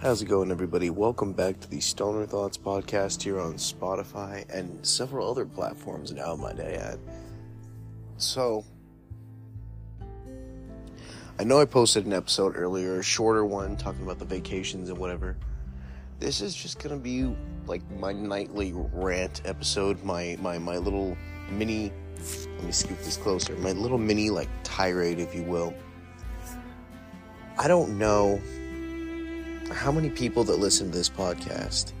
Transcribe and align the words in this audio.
How's 0.00 0.22
it 0.22 0.26
going, 0.26 0.52
everybody? 0.52 0.90
Welcome 0.90 1.32
back 1.32 1.58
to 1.58 1.68
the 1.68 1.80
Stoner 1.80 2.24
Thoughts 2.24 2.56
podcast 2.56 3.20
here 3.20 3.40
on 3.40 3.54
Spotify 3.54 4.48
and 4.48 4.86
several 4.86 5.28
other 5.28 5.44
platforms 5.44 6.12
now, 6.12 6.36
might 6.36 6.60
I 6.60 6.74
add. 6.74 7.00
So, 8.16 8.64
I 11.40 11.42
know 11.42 11.60
I 11.60 11.64
posted 11.64 12.06
an 12.06 12.12
episode 12.12 12.54
earlier, 12.54 13.00
a 13.00 13.02
shorter 13.02 13.44
one, 13.44 13.76
talking 13.76 14.04
about 14.04 14.20
the 14.20 14.24
vacations 14.24 14.88
and 14.88 14.96
whatever. 14.96 15.36
This 16.20 16.42
is 16.42 16.54
just 16.54 16.80
gonna 16.80 16.96
be 16.96 17.34
like 17.66 17.82
my 17.98 18.12
nightly 18.12 18.72
rant 18.92 19.42
episode, 19.46 20.04
my 20.04 20.38
my 20.40 20.58
my 20.58 20.76
little 20.76 21.16
mini. 21.50 21.92
Let 22.54 22.64
me 22.64 22.70
scoop 22.70 22.98
this 22.98 23.16
closer. 23.16 23.56
My 23.56 23.72
little 23.72 23.98
mini 23.98 24.30
like 24.30 24.48
tirade, 24.62 25.18
if 25.18 25.34
you 25.34 25.42
will. 25.42 25.74
I 27.58 27.66
don't 27.66 27.98
know 27.98 28.40
how 29.70 29.92
many 29.92 30.10
people 30.10 30.44
that 30.44 30.58
listen 30.58 30.90
to 30.90 30.96
this 30.96 31.08
podcast 31.08 31.92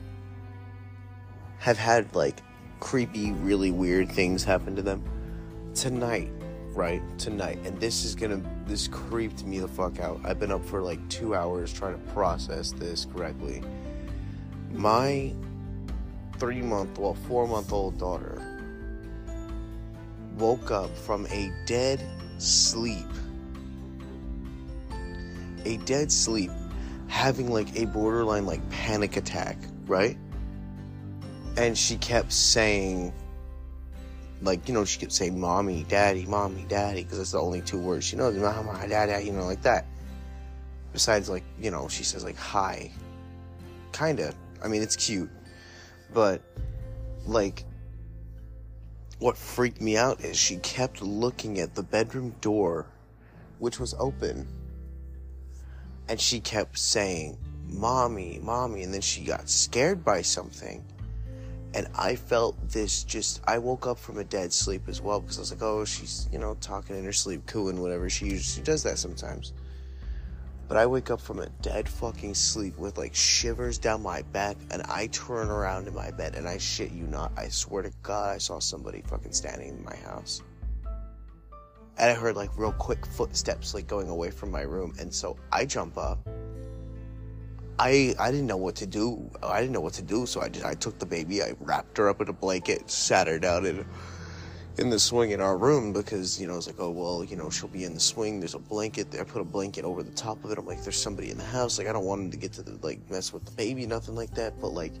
have 1.58 1.78
had 1.78 2.14
like 2.14 2.40
creepy, 2.80 3.32
really 3.32 3.70
weird 3.70 4.10
things 4.10 4.44
happen 4.44 4.74
to 4.76 4.82
them 4.82 5.04
tonight, 5.74 6.30
right? 6.72 7.02
Tonight. 7.18 7.58
And 7.64 7.78
this 7.80 8.04
is 8.04 8.14
gonna, 8.14 8.40
this 8.66 8.88
creeped 8.88 9.44
me 9.44 9.58
the 9.58 9.68
fuck 9.68 10.00
out. 10.00 10.20
I've 10.24 10.38
been 10.38 10.52
up 10.52 10.64
for 10.64 10.82
like 10.82 11.06
two 11.08 11.34
hours 11.34 11.72
trying 11.72 11.94
to 11.94 12.12
process 12.12 12.72
this 12.72 13.04
correctly. 13.04 13.62
My 14.72 15.32
three 16.38 16.62
month, 16.62 16.98
well, 16.98 17.14
four 17.14 17.46
month 17.46 17.72
old 17.72 17.98
daughter 17.98 18.42
woke 20.36 20.70
up 20.70 20.96
from 20.96 21.26
a 21.26 21.52
dead 21.66 22.04
sleep. 22.38 23.06
A 25.64 25.76
dead 25.78 26.10
sleep 26.10 26.50
having 27.08 27.50
like 27.50 27.74
a 27.76 27.86
borderline 27.86 28.46
like 28.46 28.68
panic 28.70 29.16
attack, 29.16 29.56
right? 29.86 30.16
And 31.56 31.76
she 31.76 31.96
kept 31.96 32.32
saying, 32.32 33.12
like, 34.42 34.68
you 34.68 34.74
know, 34.74 34.84
she 34.84 35.00
kept 35.00 35.12
saying, 35.12 35.38
mommy, 35.38 35.84
daddy, 35.88 36.24
mommy, 36.26 36.64
daddy, 36.68 37.02
because 37.02 37.18
that's 37.18 37.32
the 37.32 37.40
only 37.40 37.60
two 37.60 37.80
words 37.80 38.04
she 38.04 38.14
knows, 38.14 38.36
mama, 38.36 38.86
daddy, 38.88 39.24
you 39.24 39.32
know, 39.32 39.44
like 39.44 39.62
that. 39.62 39.86
Besides, 40.92 41.28
like, 41.28 41.42
you 41.60 41.70
know, 41.70 41.88
she 41.88 42.04
says, 42.04 42.22
like, 42.22 42.36
hi. 42.36 42.92
Kinda. 43.92 44.32
I 44.62 44.68
mean, 44.68 44.82
it's 44.82 44.94
cute. 44.94 45.30
But, 46.14 46.42
like, 47.26 47.64
what 49.18 49.36
freaked 49.36 49.80
me 49.80 49.96
out 49.96 50.20
is 50.20 50.36
she 50.36 50.58
kept 50.58 51.02
looking 51.02 51.58
at 51.58 51.74
the 51.74 51.82
bedroom 51.82 52.36
door, 52.40 52.86
which 53.58 53.80
was 53.80 53.94
open 53.98 54.46
and 56.08 56.20
she 56.20 56.40
kept 56.40 56.78
saying, 56.78 57.36
Mommy, 57.68 58.40
Mommy. 58.42 58.82
And 58.82 58.92
then 58.92 59.00
she 59.00 59.24
got 59.24 59.48
scared 59.48 60.04
by 60.04 60.22
something. 60.22 60.84
And 61.74 61.86
I 61.94 62.16
felt 62.16 62.56
this 62.70 63.04
just, 63.04 63.42
I 63.46 63.58
woke 63.58 63.86
up 63.86 63.98
from 63.98 64.18
a 64.18 64.24
dead 64.24 64.52
sleep 64.52 64.88
as 64.88 65.02
well 65.02 65.20
because 65.20 65.38
I 65.38 65.40
was 65.40 65.50
like, 65.52 65.62
oh, 65.62 65.84
she's, 65.84 66.28
you 66.32 66.38
know, 66.38 66.56
talking 66.60 66.96
in 66.96 67.04
her 67.04 67.12
sleep, 67.12 67.44
cooing, 67.46 67.80
whatever. 67.80 68.08
She 68.08 68.26
usually 68.26 68.64
does 68.64 68.82
that 68.84 68.98
sometimes. 68.98 69.52
But 70.66 70.78
I 70.78 70.86
wake 70.86 71.10
up 71.10 71.20
from 71.20 71.40
a 71.40 71.48
dead 71.62 71.88
fucking 71.88 72.34
sleep 72.34 72.78
with 72.78 72.98
like 72.98 73.14
shivers 73.14 73.78
down 73.78 74.02
my 74.02 74.22
back 74.22 74.56
and 74.70 74.82
I 74.82 75.06
turn 75.08 75.48
around 75.48 75.88
in 75.88 75.94
my 75.94 76.10
bed 76.10 76.34
and 76.34 76.48
I 76.48 76.58
shit 76.58 76.90
you 76.92 77.04
not. 77.04 77.32
I 77.36 77.48
swear 77.48 77.82
to 77.82 77.92
God, 78.02 78.34
I 78.34 78.38
saw 78.38 78.58
somebody 78.58 79.02
fucking 79.02 79.32
standing 79.32 79.68
in 79.68 79.84
my 79.84 79.96
house 79.96 80.42
and 81.98 82.10
I 82.10 82.14
heard 82.14 82.36
like 82.36 82.50
real 82.56 82.72
quick 82.72 83.04
footsteps 83.04 83.74
like 83.74 83.86
going 83.86 84.08
away 84.08 84.30
from 84.30 84.50
my 84.50 84.62
room, 84.62 84.94
and 85.00 85.12
so 85.12 85.36
I 85.52 85.64
jump 85.64 85.98
up. 85.98 86.18
I 87.78 88.14
I 88.18 88.30
didn't 88.30 88.46
know 88.46 88.56
what 88.56 88.76
to 88.76 88.86
do. 88.86 89.30
I 89.42 89.60
didn't 89.60 89.72
know 89.72 89.80
what 89.80 89.94
to 89.94 90.02
do, 90.02 90.26
so 90.26 90.40
I 90.40 90.48
did. 90.48 90.62
I 90.62 90.74
took 90.74 90.98
the 90.98 91.06
baby, 91.06 91.42
I 91.42 91.54
wrapped 91.60 91.96
her 91.98 92.08
up 92.08 92.20
in 92.20 92.28
a 92.28 92.32
blanket, 92.32 92.90
sat 92.90 93.26
her 93.26 93.38
down 93.38 93.66
in 93.66 93.84
in 94.78 94.90
the 94.90 94.98
swing 94.98 95.32
in 95.32 95.40
our 95.40 95.58
room 95.58 95.92
because 95.92 96.40
you 96.40 96.46
know 96.46 96.56
it's 96.56 96.68
like 96.68 96.78
oh 96.78 96.90
well 96.90 97.24
you 97.24 97.34
know 97.34 97.50
she'll 97.50 97.68
be 97.68 97.84
in 97.84 97.94
the 97.94 98.00
swing. 98.00 98.38
There's 98.38 98.54
a 98.54 98.60
blanket. 98.60 99.10
there. 99.10 99.20
I 99.20 99.24
put 99.24 99.42
a 99.42 99.44
blanket 99.44 99.84
over 99.84 100.04
the 100.04 100.12
top 100.12 100.44
of 100.44 100.52
it. 100.52 100.58
I'm 100.58 100.66
like 100.66 100.82
there's 100.84 101.00
somebody 101.00 101.30
in 101.30 101.38
the 101.38 101.44
house. 101.44 101.78
Like 101.78 101.88
I 101.88 101.92
don't 101.92 102.04
want 102.04 102.22
him 102.22 102.30
to 102.30 102.36
get 102.36 102.52
to 102.54 102.62
the 102.62 102.78
like 102.86 103.10
mess 103.10 103.32
with 103.32 103.44
the 103.44 103.52
baby, 103.52 103.86
nothing 103.86 104.14
like 104.14 104.34
that. 104.34 104.60
But 104.60 104.68
like 104.68 104.92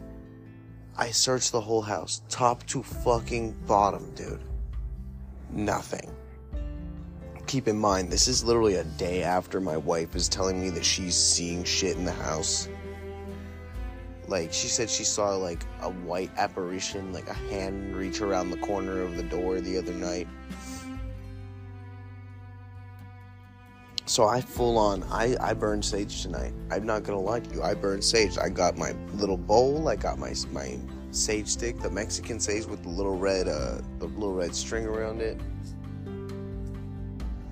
I 0.96 1.10
searched 1.12 1.52
the 1.52 1.60
whole 1.60 1.82
house, 1.82 2.22
top 2.28 2.66
to 2.66 2.82
fucking 2.82 3.52
bottom, 3.66 4.12
dude. 4.16 4.42
Nothing 5.50 6.12
keep 7.48 7.66
in 7.66 7.78
mind, 7.78 8.12
this 8.12 8.28
is 8.28 8.44
literally 8.44 8.76
a 8.76 8.84
day 8.84 9.22
after 9.22 9.60
my 9.60 9.76
wife 9.76 10.14
is 10.14 10.28
telling 10.28 10.60
me 10.60 10.68
that 10.68 10.84
she's 10.84 11.16
seeing 11.16 11.64
shit 11.64 11.96
in 11.96 12.04
the 12.04 12.12
house. 12.12 12.68
Like, 14.28 14.52
she 14.52 14.68
said 14.68 14.90
she 14.90 15.04
saw, 15.04 15.34
like, 15.34 15.64
a 15.80 15.90
white 15.90 16.30
apparition, 16.36 17.12
like 17.14 17.28
a 17.28 17.34
hand 17.34 17.96
reach 17.96 18.20
around 18.20 18.50
the 18.50 18.58
corner 18.58 19.00
of 19.00 19.16
the 19.16 19.22
door 19.22 19.60
the 19.60 19.78
other 19.78 19.94
night. 19.94 20.28
So 24.04 24.26
I 24.26 24.40
full 24.42 24.76
on, 24.76 25.02
I, 25.04 25.34
I 25.40 25.54
burned 25.54 25.84
sage 25.84 26.22
tonight. 26.22 26.52
I'm 26.70 26.84
not 26.84 27.02
gonna 27.02 27.20
lie 27.20 27.40
to 27.40 27.54
you, 27.54 27.62
I 27.62 27.74
burned 27.74 28.04
sage. 28.04 28.36
I 28.36 28.50
got 28.50 28.76
my 28.76 28.92
little 29.14 29.36
bowl, 29.36 29.88
I 29.88 29.96
got 29.96 30.18
my, 30.18 30.34
my 30.52 30.78
sage 31.12 31.48
stick, 31.48 31.78
the 31.80 31.90
Mexican 31.90 32.40
sage 32.40 32.66
with 32.66 32.82
the 32.82 32.90
little 32.90 33.16
red, 33.16 33.48
uh, 33.48 33.80
the 33.98 34.06
little 34.06 34.34
red 34.34 34.54
string 34.54 34.84
around 34.84 35.22
it 35.22 35.40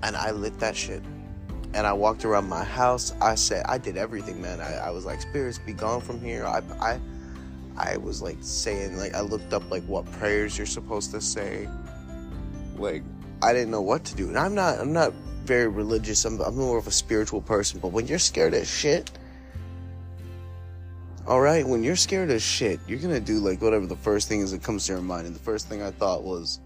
and 0.03 0.15
I 0.15 0.31
lit 0.31 0.59
that 0.59 0.75
shit. 0.75 1.03
And 1.73 1.85
I 1.85 1.93
walked 1.93 2.25
around 2.25 2.47
my 2.47 2.63
house. 2.63 3.13
I 3.21 3.35
said, 3.35 3.65
I 3.67 3.77
did 3.77 3.97
everything, 3.97 4.41
man. 4.41 4.61
I, 4.61 4.87
I 4.87 4.89
was 4.89 5.05
like, 5.05 5.21
spirits 5.21 5.59
be 5.59 5.73
gone 5.73 6.01
from 6.01 6.21
here. 6.21 6.45
I, 6.45 6.61
I, 6.79 6.99
I 7.77 7.97
was 7.97 8.21
like 8.21 8.37
saying, 8.41 8.97
like, 8.97 9.13
I 9.13 9.21
looked 9.21 9.53
up 9.53 9.69
like 9.69 9.83
what 9.83 10.09
prayers 10.13 10.57
you're 10.57 10.65
supposed 10.65 11.11
to 11.11 11.21
say. 11.21 11.67
Like, 12.77 13.03
I 13.41 13.53
didn't 13.53 13.71
know 13.71 13.81
what 13.81 14.05
to 14.05 14.15
do. 14.15 14.29
And 14.29 14.37
I'm 14.37 14.55
not, 14.55 14.79
I'm 14.79 14.93
not 14.93 15.13
very 15.43 15.67
religious. 15.67 16.25
I'm, 16.25 16.39
I'm 16.41 16.55
more 16.55 16.77
of 16.77 16.87
a 16.87 16.91
spiritual 16.91 17.41
person. 17.41 17.79
But 17.79 17.89
when 17.89 18.07
you're 18.07 18.19
scared 18.19 18.53
as 18.53 18.69
shit, 18.69 19.11
all 21.27 21.41
right, 21.41 21.67
when 21.67 21.83
you're 21.83 21.97
scared 21.97 22.29
as 22.29 22.41
shit, 22.41 22.79
you're 22.87 22.99
gonna 22.99 23.19
do 23.19 23.39
like 23.39 23.61
whatever 23.61 23.85
the 23.85 23.97
first 23.97 24.29
thing 24.29 24.39
is 24.39 24.51
that 24.51 24.63
comes 24.63 24.85
to 24.85 24.93
your 24.93 25.01
mind. 25.01 25.27
And 25.27 25.35
the 25.35 25.41
first 25.41 25.67
thing 25.67 25.81
I 25.81 25.91
thought 25.91 26.23
was, 26.23 26.61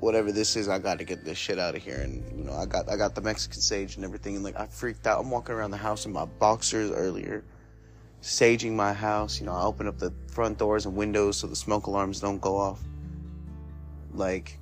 whatever 0.00 0.32
this 0.32 0.56
is, 0.56 0.68
I 0.68 0.78
got 0.78 0.98
to 0.98 1.04
get 1.04 1.24
this 1.24 1.38
shit 1.38 1.58
out 1.58 1.74
of 1.74 1.82
here. 1.82 2.00
And 2.00 2.22
you 2.38 2.44
know, 2.44 2.52
I 2.52 2.66
got 2.66 2.88
I 2.90 2.96
got 2.96 3.14
the 3.14 3.20
Mexican 3.20 3.60
sage 3.60 3.96
and 3.96 4.04
everything, 4.04 4.36
and 4.36 4.44
like 4.44 4.58
I 4.58 4.66
freaked 4.66 5.06
out. 5.06 5.20
I'm 5.20 5.30
walking 5.30 5.54
around 5.54 5.70
the 5.70 5.76
house 5.76 6.06
in 6.06 6.12
my 6.12 6.24
boxers 6.24 6.90
earlier, 6.90 7.44
saging 8.22 8.72
my 8.72 8.92
house. 8.92 9.40
You 9.40 9.46
know, 9.46 9.52
I 9.52 9.62
open 9.62 9.86
up 9.86 9.98
the 9.98 10.12
front 10.28 10.58
doors 10.58 10.86
and 10.86 10.94
windows 10.94 11.38
so 11.38 11.46
the 11.46 11.56
smoke 11.56 11.86
alarms 11.86 12.20
don't 12.20 12.40
go 12.40 12.56
off. 12.56 12.80
Like, 14.12 14.58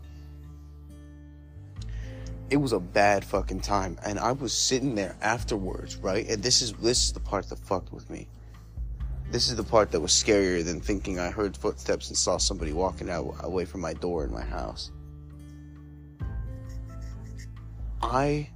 it 2.50 2.56
was 2.56 2.72
a 2.72 2.80
bad 2.80 3.24
fucking 3.24 3.60
time, 3.60 3.98
and 4.04 4.18
I 4.18 4.32
was 4.32 4.52
sitting 4.52 4.94
there 4.94 5.16
afterwards, 5.20 5.96
right? 5.96 6.28
And 6.28 6.42
this 6.42 6.62
is 6.62 6.72
this 6.74 7.04
is 7.04 7.12
the 7.12 7.20
part 7.20 7.48
that 7.48 7.58
fucked 7.58 7.92
with 7.92 8.08
me. 8.10 8.28
This 9.30 9.48
is 9.48 9.56
the 9.56 9.64
part 9.64 9.90
that 9.90 10.00
was 10.00 10.12
scarier 10.12 10.64
than 10.64 10.80
thinking 10.80 11.18
I 11.18 11.30
heard 11.30 11.56
footsteps 11.56 12.08
and 12.08 12.16
saw 12.16 12.36
somebody 12.36 12.72
walking 12.72 13.10
out 13.10 13.34
away 13.40 13.64
from 13.64 13.80
my 13.80 13.94
door 13.94 14.22
in 14.24 14.30
my 14.30 14.42
house. 14.42 14.92
I 18.04 18.50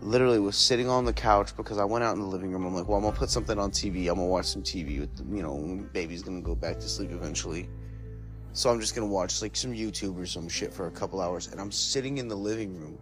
literally 0.00 0.38
was 0.38 0.56
sitting 0.56 0.88
on 0.88 1.04
the 1.04 1.12
couch 1.12 1.54
because 1.54 1.78
I 1.78 1.84
went 1.84 2.02
out 2.02 2.14
in 2.16 2.22
the 2.22 2.26
living 2.26 2.50
room. 2.50 2.64
I'm 2.64 2.74
like, 2.74 2.88
well, 2.88 2.96
I'm 2.96 3.04
gonna 3.04 3.14
put 3.14 3.28
something 3.28 3.58
on 3.58 3.70
TV. 3.70 4.08
I'm 4.08 4.16
gonna 4.16 4.24
watch 4.24 4.46
some 4.46 4.62
TV. 4.62 5.00
With 5.00 5.14
the, 5.16 5.36
you 5.36 5.42
know, 5.42 5.86
baby's 5.92 6.22
gonna 6.22 6.40
go 6.40 6.54
back 6.54 6.76
to 6.80 6.88
sleep 6.88 7.10
eventually. 7.12 7.68
So 8.54 8.70
I'm 8.70 8.80
just 8.80 8.94
gonna 8.94 9.06
watch 9.06 9.42
like 9.42 9.54
some 9.54 9.72
YouTube 9.72 10.18
or 10.18 10.24
some 10.24 10.48
shit 10.48 10.72
for 10.72 10.86
a 10.86 10.90
couple 10.90 11.20
hours. 11.20 11.48
And 11.48 11.60
I'm 11.60 11.70
sitting 11.70 12.18
in 12.18 12.26
the 12.26 12.36
living 12.36 12.80
room, 12.80 12.98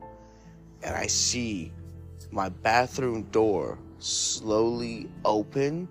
and 0.83 0.97
I 0.97 1.07
see 1.07 1.73
my 2.33 2.49
bathroom 2.49 3.23
door 3.31 3.79
slowly 4.01 5.09
open, 5.25 5.89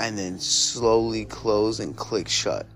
and 0.00 0.18
then 0.18 0.40
slowly 0.40 1.24
close 1.24 1.78
and 1.78 1.96
click 1.96 2.28
shut 2.28 2.66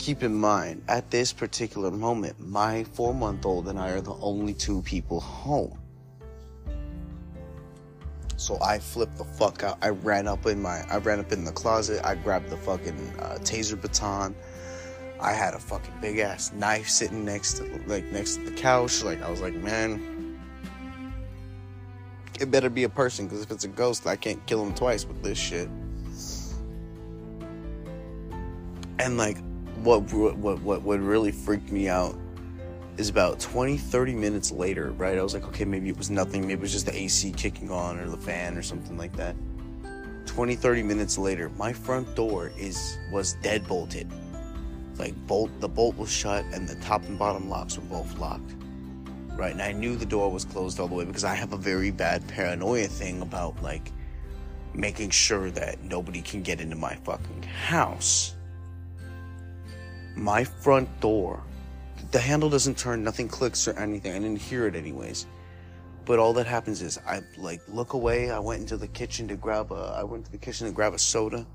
keep 0.00 0.22
in 0.22 0.34
mind, 0.34 0.82
at 0.88 1.10
this 1.10 1.30
particular 1.30 1.90
moment, 1.90 2.40
my 2.40 2.84
four 2.84 3.12
month 3.12 3.44
old 3.44 3.68
and 3.68 3.78
I 3.78 3.90
are 3.90 4.00
the 4.00 4.16
only 4.22 4.54
two 4.54 4.80
people 4.80 5.20
home. 5.20 5.78
So 8.36 8.58
I 8.62 8.78
flipped 8.78 9.18
the 9.18 9.24
fuck 9.24 9.62
out. 9.62 9.76
I 9.82 9.90
ran 9.90 10.26
up 10.26 10.46
in 10.46 10.62
my, 10.62 10.80
I 10.90 10.96
ran 10.96 11.20
up 11.20 11.30
in 11.32 11.44
the 11.44 11.52
closet. 11.52 12.00
I 12.02 12.14
grabbed 12.14 12.48
the 12.48 12.56
fucking 12.56 13.12
uh, 13.20 13.38
taser 13.42 13.78
baton. 13.78 14.34
I 15.20 15.34
had 15.34 15.52
a 15.52 15.58
fucking 15.58 15.92
big 16.00 16.18
ass 16.18 16.50
knife 16.54 16.88
sitting 16.88 17.22
next 17.26 17.58
to, 17.58 17.64
like, 17.86 18.10
next 18.10 18.36
to 18.36 18.44
the 18.44 18.52
couch. 18.52 19.04
Like, 19.04 19.20
I 19.20 19.30
was 19.30 19.42
like, 19.42 19.52
man, 19.52 20.40
it 22.40 22.50
better 22.50 22.70
be 22.70 22.84
a 22.84 22.88
person, 22.88 23.26
because 23.26 23.42
if 23.42 23.50
it's 23.50 23.64
a 23.64 23.68
ghost, 23.68 24.06
I 24.06 24.16
can't 24.16 24.44
kill 24.46 24.64
him 24.64 24.72
twice 24.72 25.04
with 25.04 25.22
this 25.22 25.36
shit. 25.36 25.68
And 28.98 29.18
like, 29.18 29.36
what 29.82 30.02
what 30.12 30.60
what 30.60 30.82
what 30.82 31.00
really 31.00 31.32
freaked 31.32 31.72
me 31.72 31.88
out 31.88 32.16
is 32.96 33.08
about 33.08 33.40
20, 33.40 33.78
30 33.78 34.14
minutes 34.14 34.52
later, 34.52 34.90
right? 34.92 35.16
I 35.16 35.22
was 35.22 35.32
like, 35.32 35.46
okay, 35.46 35.64
maybe 35.64 35.88
it 35.88 35.96
was 35.96 36.10
nothing. 36.10 36.42
Maybe 36.42 36.54
it 36.54 36.60
was 36.60 36.72
just 36.72 36.84
the 36.84 36.94
AC 36.94 37.32
kicking 37.32 37.70
on 37.70 37.98
or 37.98 38.08
the 38.08 38.18
fan 38.18 38.58
or 38.58 38.62
something 38.62 38.98
like 38.98 39.16
that. 39.16 39.34
20, 40.26 40.54
30 40.54 40.82
minutes 40.82 41.16
later, 41.16 41.48
my 41.56 41.72
front 41.72 42.14
door 42.14 42.52
is 42.58 42.98
was 43.10 43.34
dead 43.42 43.66
bolted. 43.66 44.10
Like 44.98 45.14
bolt 45.26 45.50
the 45.60 45.68
bolt 45.68 45.96
was 45.96 46.12
shut 46.12 46.44
and 46.52 46.68
the 46.68 46.74
top 46.76 47.02
and 47.08 47.18
bottom 47.18 47.48
locks 47.48 47.76
were 47.76 47.84
both 47.84 48.18
locked. 48.18 48.54
Right, 49.34 49.52
and 49.52 49.62
I 49.62 49.72
knew 49.72 49.96
the 49.96 50.04
door 50.04 50.30
was 50.30 50.44
closed 50.44 50.78
all 50.78 50.88
the 50.88 50.94
way 50.94 51.06
because 51.06 51.24
I 51.24 51.34
have 51.34 51.54
a 51.54 51.56
very 51.56 51.90
bad 51.90 52.26
paranoia 52.28 52.88
thing 52.88 53.22
about 53.22 53.62
like 53.62 53.90
making 54.74 55.10
sure 55.10 55.50
that 55.52 55.82
nobody 55.82 56.20
can 56.20 56.42
get 56.42 56.60
into 56.60 56.76
my 56.76 56.94
fucking 56.96 57.42
house. 57.44 58.34
My 60.20 60.44
front 60.44 60.88
door 61.00 61.42
the 62.10 62.18
handle 62.18 62.50
doesn't 62.50 62.76
turn, 62.76 63.04
nothing 63.04 63.28
clicks 63.28 63.66
or 63.68 63.78
anything. 63.78 64.12
I 64.12 64.18
didn't 64.18 64.40
hear 64.40 64.66
it 64.66 64.74
anyways. 64.74 65.26
But 66.04 66.18
all 66.18 66.32
that 66.34 66.46
happens 66.46 66.82
is 66.82 66.98
I 67.06 67.22
like 67.38 67.60
look 67.68 67.92
away. 67.92 68.30
I 68.30 68.38
went 68.38 68.60
into 68.60 68.76
the 68.76 68.88
kitchen 68.88 69.28
to 69.28 69.36
grab 69.36 69.70
a. 69.70 69.94
I 69.96 70.02
went 70.02 70.24
to 70.26 70.32
the 70.32 70.38
kitchen 70.38 70.66
to 70.66 70.72
grab 70.72 70.92
a 70.92 70.98
soda. 70.98 71.46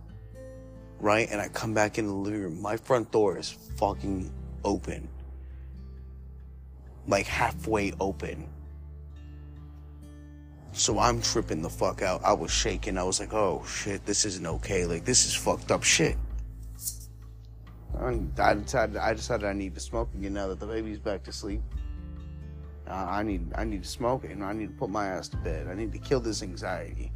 Right, 1.00 1.28
and 1.30 1.42
I 1.42 1.50
come 1.50 1.74
back 1.74 1.98
in 1.98 2.08
the 2.08 2.14
living 2.14 2.42
room. 2.42 2.62
My 2.62 2.78
front 2.78 3.12
door 3.12 3.38
is 3.38 3.52
fucking 3.78 4.32
open, 4.64 5.10
like 7.08 7.26
halfway 7.26 7.92
open. 8.00 8.48
So 10.72 11.00
I'm 11.00 11.22
tripping 11.22 11.62
the 11.62 11.70
fuck 11.70 12.02
out. 12.02 12.24
I 12.24 12.34
was 12.34 12.52
shaking. 12.52 12.98
I 12.98 13.04
was 13.04 13.20
like, 13.20 13.34
"Oh 13.34 13.64
shit, 13.68 14.06
this 14.06 14.24
isn't 14.26 14.46
okay. 14.46 14.86
Like 14.86 15.04
this 15.04 15.26
is 15.26 15.36
fucked 15.36 15.72
up 15.72 15.84
shit." 15.84 16.18
I 18.00 18.54
decided 18.56 18.98
I 18.98 19.14
decided 19.14 19.46
I 19.46 19.54
need 19.54 19.74
to 19.76 19.80
smoke 19.80 20.10
again 20.16 20.34
now 20.34 20.48
that 20.48 20.60
the 20.60 20.68
baby's 20.68 21.00
back 21.00 21.24
to 21.24 21.32
sleep. 21.32 21.62
I 22.88 23.24
need 23.24 23.52
I 23.56 23.64
need 23.64 23.84
to 23.84 23.90
smoke 23.90 24.26
and 24.26 24.44
I 24.44 24.54
need 24.54 24.68
to 24.68 24.74
put 24.74 24.90
my 24.90 25.08
ass 25.08 25.28
to 25.30 25.38
bed. 25.38 25.68
I 25.68 25.74
need 25.74 25.92
to 25.94 26.00
kill 26.00 26.20
this 26.20 26.44
anxiety. 26.44 27.12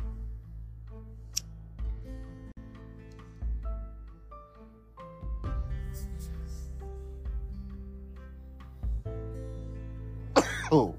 oh. 10.71 10.95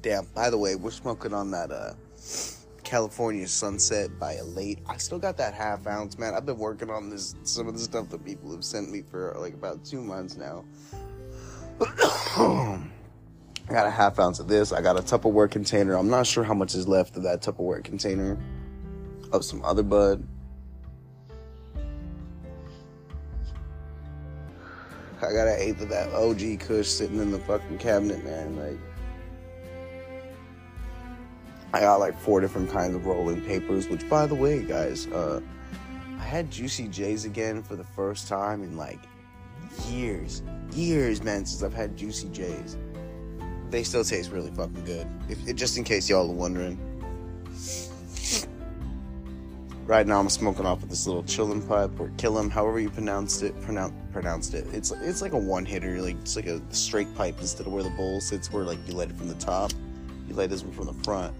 Damn, 0.00 0.24
by 0.34 0.50
the 0.50 0.58
way, 0.58 0.74
we're 0.74 0.90
smoking 0.90 1.34
on 1.34 1.50
that 1.50 1.70
uh 1.70 1.92
California 2.92 3.48
sunset 3.48 4.10
by 4.18 4.34
a 4.34 4.44
late. 4.44 4.78
I 4.86 4.98
still 4.98 5.18
got 5.18 5.38
that 5.38 5.54
half 5.54 5.86
ounce, 5.86 6.18
man. 6.18 6.34
I've 6.34 6.44
been 6.44 6.58
working 6.58 6.90
on 6.90 7.08
this 7.08 7.34
some 7.42 7.66
of 7.66 7.72
the 7.72 7.80
stuff 7.80 8.10
that 8.10 8.22
people 8.22 8.52
have 8.52 8.62
sent 8.62 8.90
me 8.90 9.00
for 9.00 9.34
like 9.38 9.54
about 9.54 9.82
two 9.82 10.02
months 10.02 10.36
now. 10.36 10.62
I 11.80 12.82
got 13.66 13.86
a 13.86 13.90
half 13.90 14.18
ounce 14.18 14.40
of 14.40 14.48
this. 14.48 14.72
I 14.72 14.82
got 14.82 14.98
a 14.98 15.00
Tupperware 15.00 15.50
container. 15.50 15.94
I'm 15.94 16.10
not 16.10 16.26
sure 16.26 16.44
how 16.44 16.52
much 16.52 16.74
is 16.74 16.86
left 16.86 17.16
of 17.16 17.22
that 17.22 17.40
Tupperware 17.40 17.82
container 17.82 18.36
of 19.32 19.42
some 19.42 19.64
other 19.64 19.82
bud. 19.82 20.28
I 25.16 25.32
got 25.32 25.48
an 25.48 25.56
eighth 25.58 25.80
of 25.80 25.88
that 25.88 26.12
OG 26.12 26.60
Kush 26.60 26.88
sitting 26.88 27.20
in 27.20 27.30
the 27.30 27.38
fucking 27.38 27.78
cabinet, 27.78 28.22
man. 28.22 28.54
Like. 28.58 28.91
I 31.74 31.80
got 31.80 32.00
like 32.00 32.18
four 32.18 32.40
different 32.40 32.70
kinds 32.70 32.94
of 32.94 33.06
rolling 33.06 33.40
papers, 33.42 33.88
which 33.88 34.06
by 34.08 34.26
the 34.26 34.34
way, 34.34 34.62
guys, 34.62 35.06
uh, 35.08 35.40
I 36.18 36.22
had 36.22 36.50
Juicy 36.50 36.88
J's 36.88 37.24
again 37.24 37.62
for 37.62 37.76
the 37.76 37.84
first 37.84 38.28
time 38.28 38.62
in 38.62 38.76
like 38.76 39.00
years, 39.88 40.42
years, 40.72 41.22
man, 41.22 41.46
since 41.46 41.62
I've 41.62 41.72
had 41.72 41.96
Juicy 41.96 42.28
J's. 42.28 42.76
They 43.70 43.82
still 43.82 44.04
taste 44.04 44.30
really 44.30 44.50
fucking 44.50 44.84
good. 44.84 45.06
If, 45.30 45.56
just 45.56 45.78
in 45.78 45.84
case 45.84 46.10
y'all 46.10 46.30
are 46.30 46.34
wondering. 46.34 46.78
Right 49.86 50.06
now, 50.06 50.20
I'm 50.20 50.28
smoking 50.28 50.64
off 50.64 50.82
of 50.82 50.90
this 50.90 51.06
little 51.06 51.24
chillum 51.24 51.66
pipe 51.66 51.98
or 51.98 52.08
killim, 52.10 52.50
however 52.50 52.78
you 52.80 52.88
pronounced 52.90 53.42
it. 53.42 53.58
Pronoun- 53.62 53.94
pronounced 54.12 54.54
it. 54.54 54.66
It's 54.72 54.90
it's 54.90 55.22
like 55.22 55.32
a 55.32 55.38
one 55.38 55.64
hitter, 55.64 56.00
like 56.00 56.16
it's 56.20 56.36
like 56.36 56.46
a 56.46 56.60
straight 56.74 57.12
pipe 57.16 57.40
instead 57.40 57.66
of 57.66 57.72
where 57.72 57.82
the 57.82 57.90
bowl 57.90 58.20
sits, 58.20 58.52
where 58.52 58.64
like 58.64 58.78
you 58.86 58.94
light 58.94 59.10
it 59.10 59.16
from 59.16 59.28
the 59.28 59.34
top. 59.34 59.72
You 60.28 60.34
light 60.34 60.50
this 60.50 60.62
one 60.62 60.72
from 60.72 60.86
the 60.86 61.04
front. 61.04 61.34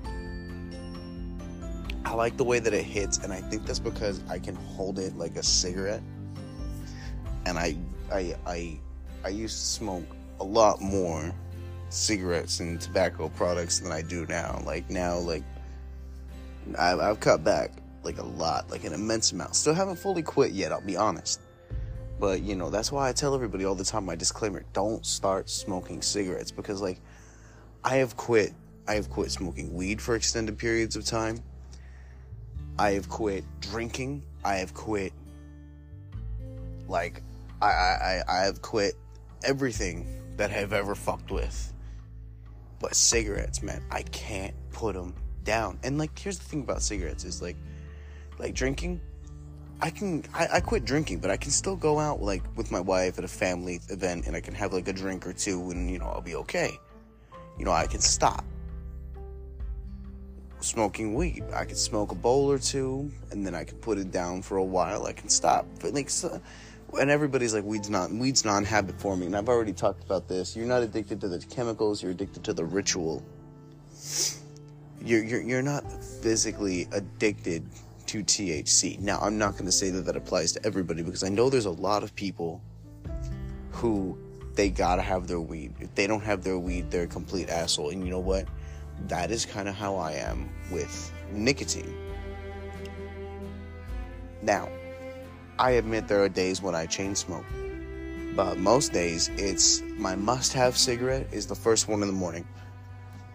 I 2.13 2.15
like 2.15 2.37
the 2.37 2.45
way 2.45 2.59
that 2.59 2.75
it 2.75 2.85
hits, 2.85 3.17
and 3.17 3.33
I 3.33 3.41
think 3.41 3.65
that's 3.65 3.79
because 3.79 4.21
I 4.29 4.39
can 4.39 4.55
hold 4.55 4.99
it 4.99 5.17
like 5.17 5.37
a 5.37 5.43
cigarette. 5.43 6.03
And 7.47 7.59
I, 7.59 7.75
I, 8.13 8.37
I, 8.47 8.79
I 9.25 9.29
used 9.31 9.57
to 9.57 9.65
smoke 9.65 10.05
a 10.39 10.45
lot 10.45 10.83
more 10.83 11.35
cigarettes 11.89 12.61
and 12.61 12.79
tobacco 12.79 13.31
products 13.31 13.81
than 13.81 13.93
I 13.93 14.03
do 14.03 14.27
now. 14.27 14.61
Like 14.67 14.91
now, 14.91 15.17
like 15.17 15.43
I've, 16.79 17.01
I've 17.01 17.21
cut 17.21 17.45
back 17.45 17.73
like 18.03 18.19
a 18.19 18.27
lot, 18.27 18.71
like 18.71 18.85
an 18.85 18.93
immense 18.93 19.33
amount. 19.33 19.57
Still 19.57 19.73
haven't 19.73 19.97
fully 19.97 20.23
quit 20.23 20.53
yet. 20.53 20.71
I'll 20.71 20.83
be 20.83 20.99
honest. 20.99 21.41
But 22.21 22.43
you 22.43 22.57
know, 22.57 22.69
that's 22.69 22.93
why 22.93 23.09
I 23.09 23.15
tell 23.15 23.35
everybody 23.35 23.65
all 23.65 23.75
the 23.75 23.87
time. 23.87 24.05
My 24.05 24.17
disclaimer: 24.17 24.65
don't 24.75 25.07
start 25.07 25.49
smoking 25.49 26.03
cigarettes 26.03 26.51
because, 26.51 26.83
like, 26.83 27.01
I 27.83 27.97
have 27.97 28.19
quit. 28.19 28.53
I 28.87 28.97
have 28.97 29.09
quit 29.09 29.31
smoking 29.31 29.73
weed 29.73 30.03
for 30.03 30.15
extended 30.15 30.59
periods 30.59 30.95
of 30.95 31.07
time 31.07 31.43
I 32.79 32.93
have 32.93 33.09
quit 33.09 33.45
drinking. 33.61 34.23
I 34.45 34.57
have 34.57 34.75
quit, 34.75 35.13
like, 36.89 37.23
I, 37.61 37.67
I, 37.67 38.23
I 38.29 38.39
have 38.45 38.61
quit 38.61 38.95
everything 39.45 40.07
that 40.37 40.51
I've 40.51 40.73
ever 40.73 40.95
fucked 40.95 41.31
with. 41.31 41.73
But 42.81 42.97
cigarettes, 42.97 43.63
man, 43.63 43.83
I 43.91 44.03
can't 44.03 44.55
put 44.73 44.95
them 44.95 45.15
down. 45.45 45.79
And 45.85 45.99
like, 45.99 46.19
here's 46.19 46.39
the 46.39 46.45
thing 46.45 46.63
about 46.63 46.83
cigarettes 46.83 47.25
is 47.25 47.41
like, 47.41 47.57
like 48.39 48.55
drinking. 48.55 49.01
I 49.81 49.91
can, 49.91 50.25
I, 50.35 50.49
I 50.55 50.61
quit 50.61 50.85
drinking, 50.85 51.21
but 51.21 51.31
I 51.31 51.37
can 51.37 51.51
still 51.51 51.77
go 51.77 51.99
out 51.99 52.21
like 52.23 52.43
with 52.57 52.71
my 52.71 52.81
wife 52.81 53.19
at 53.19 53.25
a 53.25 53.29
family 53.29 53.81
event 53.89 54.27
and 54.27 54.35
I 54.35 54.41
can 54.41 54.55
have 54.55 54.73
like 54.73 54.89
a 54.89 54.93
drink 54.93 55.27
or 55.27 55.33
two 55.33 55.71
and, 55.71 55.91
you 55.91 55.99
know, 55.99 56.07
I'll 56.07 56.21
be 56.21 56.35
okay. 56.37 56.79
You 57.59 57.65
know, 57.65 57.73
I 57.73 57.87
can 57.87 58.01
stop 58.01 58.45
smoking 60.65 61.15
weed. 61.15 61.45
I 61.53 61.65
could 61.65 61.77
smoke 61.77 62.13
a 62.13 62.15
bowl 62.15 62.51
or 62.51 62.59
two, 62.59 63.11
and 63.31 63.47
then 63.47 63.55
I 63.55 63.65
could 63.65 63.81
put 63.81 63.99
it 63.99 64.11
down 64.11 64.43
for 64.43 64.57
a 64.57 64.65
while. 64.65 65.07
I 65.07 65.13
can 65.13 65.29
stop. 65.29 65.67
But 65.81 65.95
like, 65.95 66.11
so, 66.11 66.41
and 66.99 67.11
everybody's 67.11 67.55
like, 67.55 67.65
weed's 67.65 67.91
not 67.91 68.11
weed's 68.11 68.45
non-habit 68.45 69.01
forming. 69.01 69.27
And 69.27 69.37
I've 69.37 69.49
already 69.49 69.73
talked 69.73 70.05
about 70.05 70.29
this. 70.29 70.57
You're 70.57 70.67
not 70.67 70.83
addicted 70.83 71.21
to 71.23 71.29
the 71.29 71.39
chemicals. 71.39 72.03
You're 72.03 72.13
addicted 72.13 72.45
to 72.45 72.53
the 72.53 72.65
ritual. 72.65 73.23
You're 75.05 75.25
you're, 75.25 75.43
you're 75.43 75.63
not 75.63 75.85
physically 76.03 76.89
addicted 76.93 77.67
to 78.07 78.23
THC. 78.23 78.99
Now, 78.99 79.19
I'm 79.21 79.39
not 79.39 79.53
going 79.53 79.65
to 79.65 79.73
say 79.73 79.91
that 79.91 80.03
that 80.03 80.17
applies 80.17 80.53
to 80.53 80.67
everybody 80.67 81.03
because 81.03 81.25
I 81.25 81.29
know 81.29 81.49
there's 81.49 81.65
a 81.65 81.71
lot 81.71 82.03
of 82.03 82.15
people 82.15 82.61
who 83.71 84.19
they 84.55 84.69
gotta 84.69 85.03
have 85.03 85.27
their 85.27 85.41
weed. 85.41 85.73
If 85.81 85.95
they 85.95 86.07
don't 86.07 86.23
have 86.23 86.45
their 86.45 86.59
weed, 86.59 86.91
they're 86.91 87.05
a 87.05 87.07
complete 87.07 87.49
asshole. 87.49 87.91
And 87.91 88.05
you 88.05 88.11
know 88.11 88.21
what? 88.21 88.47
That 89.09 89.31
is 89.31 89.47
kind 89.47 89.69
of 89.69 89.75
how 89.75 89.97
I 89.97 90.13
am 90.13 90.49
with 90.71 91.13
nicotine. 91.33 91.95
Now, 94.43 94.69
I 95.59 95.73
admit 95.73 96.09
there 96.09 96.23
are 96.23 96.29
days 96.29 96.61
when 96.63 96.75
I 96.75 96.87
chain 96.87 97.15
smoke, 97.15 97.45
but 98.35 98.59
most 98.59 98.93
days 98.93 99.31
it's 99.37 99.83
my 99.97 100.17
must 100.17 100.53
have 100.55 100.77
cigarette 100.77 101.29
is 101.33 101.47
the 101.47 101.55
first 101.55 101.89
one 101.89 102.03
in 102.03 102.09
the 102.09 102.15
morning. 102.15 102.47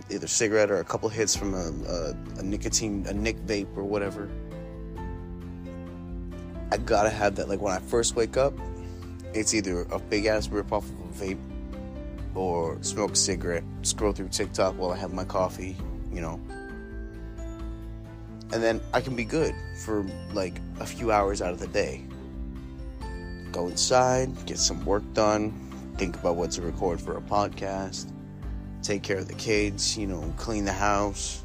Either 0.10 0.28
cigarette 0.28 0.72
or 0.72 0.80
a 0.80 0.84
couple 0.84 1.10
hits 1.10 1.36
from 1.36 1.54
a, 1.54 1.72
a, 1.90 2.40
a 2.40 2.44
nicotine, 2.44 3.06
a 3.08 3.14
nick 3.14 3.38
vape 3.46 3.76
or 3.76 3.84
whatever. 3.84 4.30
I 6.72 6.78
gotta 6.78 7.10
have 7.10 7.36
that. 7.36 7.48
Like 7.48 7.62
when 7.62 7.74
I 7.74 7.80
first 7.80 8.16
wake 8.16 8.36
up, 8.36 8.54
it's 9.34 9.54
either 9.54 9.82
a 9.92 10.00
big 10.00 10.26
ass 10.26 10.50
rip 10.50 10.72
off 10.74 10.86
of 10.86 11.22
a 11.22 11.26
vape 11.26 11.47
or 12.36 12.78
smoke 12.82 13.12
a 13.12 13.16
cigarette, 13.16 13.64
scroll 13.82 14.12
through 14.12 14.30
TikTok 14.30 14.76
while 14.78 14.92
I 14.92 14.98
have 14.98 15.14
my 15.14 15.26
coffee, 15.26 15.76
you 16.12 16.22
know. 16.22 16.40
And 18.54 18.64
then 18.64 18.80
I 18.94 19.02
can 19.02 19.16
be 19.16 19.26
good 19.26 19.54
for 19.84 20.06
like 20.34 20.60
a 20.80 20.86
few 20.86 21.12
hours 21.12 21.42
out 21.42 21.52
of 21.52 21.60
the 21.60 21.68
day. 21.68 22.06
Go 23.52 23.68
inside, 23.68 24.46
get 24.46 24.58
some 24.58 24.86
work 24.86 25.04
done, 25.14 25.52
think 25.98 26.16
about 26.16 26.36
what 26.36 26.52
to 26.52 26.62
record 26.62 27.02
for 27.02 27.18
a 27.18 27.22
podcast, 27.22 28.12
take 28.82 29.04
care 29.04 29.18
of 29.18 29.28
the 29.28 29.34
kids, 29.34 29.98
you 29.98 30.08
know, 30.08 30.34
clean 30.38 30.64
the 30.64 30.74
house. 30.74 31.44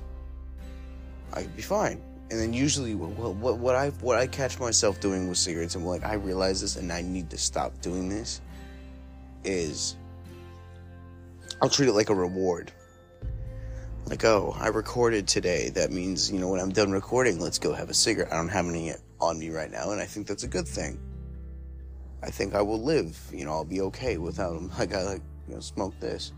I'd 1.32 1.54
be 1.56 1.62
fine. 1.62 2.00
And 2.30 2.40
then 2.40 2.52
usually, 2.54 2.94
what, 2.94 3.34
what, 3.34 3.58
what 3.58 3.74
I 3.74 3.90
what 4.00 4.16
I 4.16 4.26
catch 4.26 4.58
myself 4.58 5.00
doing 5.00 5.28
with 5.28 5.36
cigarettes, 5.36 5.74
and 5.74 5.86
like 5.86 6.04
I 6.04 6.14
realize 6.14 6.62
this, 6.62 6.76
and 6.76 6.90
I 6.90 7.02
need 7.02 7.28
to 7.30 7.36
stop 7.36 7.78
doing 7.82 8.08
this, 8.08 8.40
is 9.44 9.96
I'll 11.62 11.68
treat 11.68 11.88
it 11.88 11.92
like 11.92 12.10
a 12.10 12.14
reward. 12.14 12.72
Like, 14.06 14.24
oh, 14.24 14.52
I 14.58 14.66
recorded 14.66 15.28
today. 15.28 15.68
That 15.68 15.92
means, 15.92 16.30
you 16.30 16.40
know, 16.40 16.48
when 16.48 16.58
I'm 16.58 16.72
done 16.72 16.90
recording, 16.90 17.38
let's 17.38 17.60
go 17.60 17.72
have 17.72 17.88
a 17.88 17.94
cigarette. 17.94 18.32
I 18.32 18.36
don't 18.36 18.48
have 18.48 18.66
any 18.66 18.92
on 19.20 19.38
me 19.38 19.50
right 19.50 19.70
now, 19.70 19.92
and 19.92 20.00
I 20.00 20.04
think 20.04 20.26
that's 20.26 20.42
a 20.42 20.48
good 20.48 20.66
thing. 20.66 20.98
I 22.20 22.30
think 22.30 22.56
I 22.56 22.62
will 22.62 22.82
live. 22.82 23.16
You 23.32 23.44
know, 23.44 23.52
I'll 23.52 23.64
be 23.64 23.80
okay 23.82 24.18
without 24.18 24.54
them. 24.54 24.72
Like, 24.76 24.92
I 24.96 25.04
like, 25.04 25.22
you 25.46 25.54
know, 25.54 25.60
smoke 25.60 25.98
this. 26.00 26.32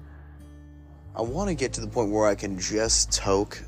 I 1.17 1.23
want 1.23 1.49
to 1.49 1.55
get 1.55 1.73
to 1.73 1.81
the 1.81 1.89
point 1.89 2.11
where 2.11 2.27
I 2.27 2.35
can 2.35 2.59
just 2.59 3.11
toke, 3.11 3.63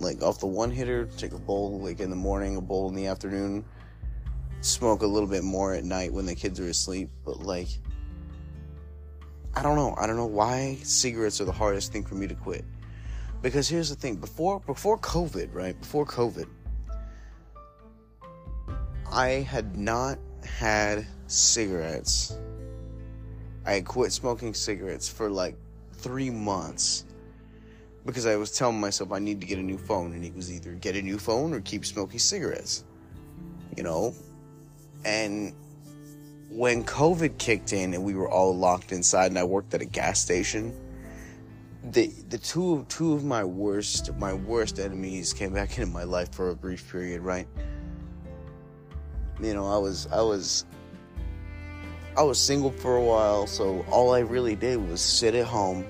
like 0.00 0.22
off 0.22 0.38
the 0.38 0.48
one 0.48 0.70
hitter, 0.70 1.06
take 1.16 1.32
a 1.32 1.38
bowl 1.38 1.80
like 1.80 2.00
in 2.00 2.10
the 2.10 2.16
morning, 2.16 2.58
a 2.58 2.60
bowl 2.60 2.90
in 2.90 2.94
the 2.94 3.06
afternoon, 3.06 3.64
smoke 4.60 5.00
a 5.00 5.06
little 5.06 5.28
bit 5.28 5.44
more 5.44 5.72
at 5.72 5.82
night 5.82 6.12
when 6.12 6.26
the 6.26 6.34
kids 6.34 6.60
are 6.60 6.68
asleep. 6.68 7.08
But 7.24 7.38
like, 7.38 7.68
I 9.54 9.62
don't 9.62 9.76
know. 9.76 9.94
I 9.98 10.06
don't 10.06 10.16
know 10.16 10.26
why 10.26 10.78
cigarettes 10.82 11.40
are 11.40 11.44
the 11.44 11.52
hardest 11.52 11.92
thing 11.92 12.04
for 12.04 12.14
me 12.14 12.26
to 12.26 12.34
quit. 12.34 12.64
Because 13.42 13.68
here's 13.68 13.88
the 13.88 13.96
thing: 13.96 14.16
before 14.16 14.60
before 14.60 14.98
COVID, 14.98 15.54
right? 15.54 15.78
Before 15.78 16.06
COVID, 16.06 16.46
I 19.10 19.28
had 19.28 19.76
not 19.76 20.18
had 20.44 21.06
cigarettes. 21.26 22.38
I 23.66 23.74
had 23.74 23.84
quit 23.84 24.12
smoking 24.12 24.54
cigarettes 24.54 25.08
for 25.08 25.28
like 25.28 25.56
three 25.92 26.30
months 26.30 27.04
because 28.06 28.26
I 28.26 28.36
was 28.36 28.50
telling 28.50 28.80
myself 28.80 29.12
I 29.12 29.18
need 29.18 29.40
to 29.40 29.46
get 29.46 29.58
a 29.58 29.62
new 29.62 29.78
phone, 29.78 30.12
and 30.12 30.24
it 30.24 30.34
was 30.34 30.52
either 30.52 30.72
get 30.72 30.96
a 30.96 31.02
new 31.02 31.18
phone 31.18 31.52
or 31.52 31.60
keep 31.60 31.84
smoking 31.84 32.18
cigarettes, 32.18 32.84
you 33.76 33.82
know. 33.82 34.14
And 35.04 35.54
when 36.50 36.84
COVID 36.84 37.38
kicked 37.38 37.72
in 37.72 37.94
and 37.94 38.02
we 38.02 38.14
were 38.14 38.28
all 38.28 38.56
locked 38.56 38.90
inside, 38.90 39.26
and 39.26 39.38
I 39.38 39.44
worked 39.44 39.72
at 39.72 39.80
a 39.80 39.86
gas 39.86 40.20
station, 40.20 40.74
the 41.82 42.08
the 42.28 42.38
two 42.38 42.84
two 42.88 43.14
of 43.14 43.24
my 43.24 43.44
worst 43.44 44.14
my 44.16 44.34
worst 44.34 44.78
enemies 44.78 45.32
came 45.32 45.54
back 45.54 45.70
into 45.78 45.90
my 45.90 46.04
life 46.04 46.32
for 46.32 46.50
a 46.50 46.56
brief 46.56 46.90
period, 46.90 47.22
right? 47.22 47.46
You 49.40 49.54
know, 49.54 49.66
I 49.66 49.78
was 49.78 50.08
I 50.08 50.20
was 50.20 50.66
I 52.16 52.22
was 52.22 52.38
single 52.38 52.72
for 52.72 52.96
a 52.96 53.02
while, 53.02 53.46
so 53.46 53.84
all 53.88 54.12
I 54.12 54.20
really 54.20 54.56
did 54.56 54.76
was 54.90 55.00
sit 55.00 55.36
at 55.36 55.46
home, 55.46 55.86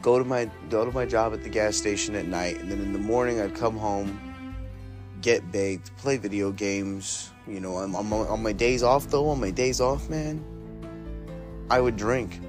go 0.00 0.16
to 0.16 0.24
my 0.24 0.48
go 0.70 0.84
to 0.84 0.92
my 0.92 1.06
job 1.06 1.34
at 1.34 1.42
the 1.42 1.50
gas 1.50 1.76
station 1.76 2.14
at 2.14 2.26
night, 2.26 2.60
and 2.60 2.70
then 2.70 2.80
in 2.80 2.92
the 2.92 3.00
morning 3.00 3.40
I'd 3.40 3.56
come 3.56 3.76
home, 3.76 4.16
get 5.20 5.50
baked, 5.50 5.94
play 5.96 6.18
video 6.18 6.52
games. 6.52 7.31
You 7.46 7.60
know, 7.60 7.74
on, 7.76 7.90
my, 7.90 8.16
on 8.16 8.42
my 8.42 8.52
days 8.52 8.82
off 8.82 9.08
though, 9.08 9.28
on 9.28 9.40
my 9.40 9.50
days 9.50 9.80
off, 9.80 10.08
man, 10.08 10.44
I 11.70 11.80
would 11.80 11.96
drink 11.96 12.40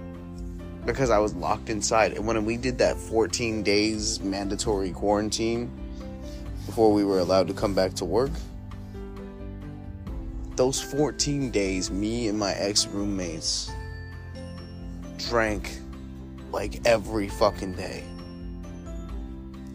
because 0.86 1.10
I 1.10 1.18
was 1.18 1.34
locked 1.34 1.70
inside. 1.70 2.14
And 2.14 2.28
when 2.28 2.44
we 2.46 2.58
did 2.58 2.78
that 2.80 2.98
14 2.98 3.64
days 3.64 4.20
mandatory 4.20 4.92
quarantine 4.92 5.72
before 6.66 6.92
we 6.92 7.04
were 7.04 7.20
allowed 7.20 7.48
to 7.48 7.54
come 7.54 7.74
back 7.74 7.94
to 7.96 8.06
work 8.06 8.32
those 10.56 10.82
14 10.82 11.52
days, 11.52 11.90
me 11.90 12.28
and 12.28 12.38
my 12.38 12.54
ex 12.54 12.86
roommates 12.88 13.72
drank 15.18 15.80
like 16.52 16.86
every 16.86 17.28
fucking 17.28 17.74
day. 17.74 18.04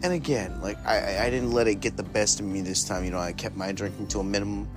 And 0.01 0.13
again, 0.13 0.61
like 0.61 0.77
I, 0.85 1.25
I 1.25 1.29
didn't 1.29 1.51
let 1.51 1.67
it 1.67 1.81
get 1.81 1.97
the 1.97 2.03
best 2.03 2.39
of 2.39 2.45
me 2.45 2.61
this 2.61 2.85
time. 2.85 3.03
You 3.03 3.11
know, 3.11 3.19
I 3.19 3.33
kept 3.33 3.57
my 3.57 3.73
drinking 3.73 4.07
to 4.07 4.19
a 4.19 4.23
minimum 4.23 4.69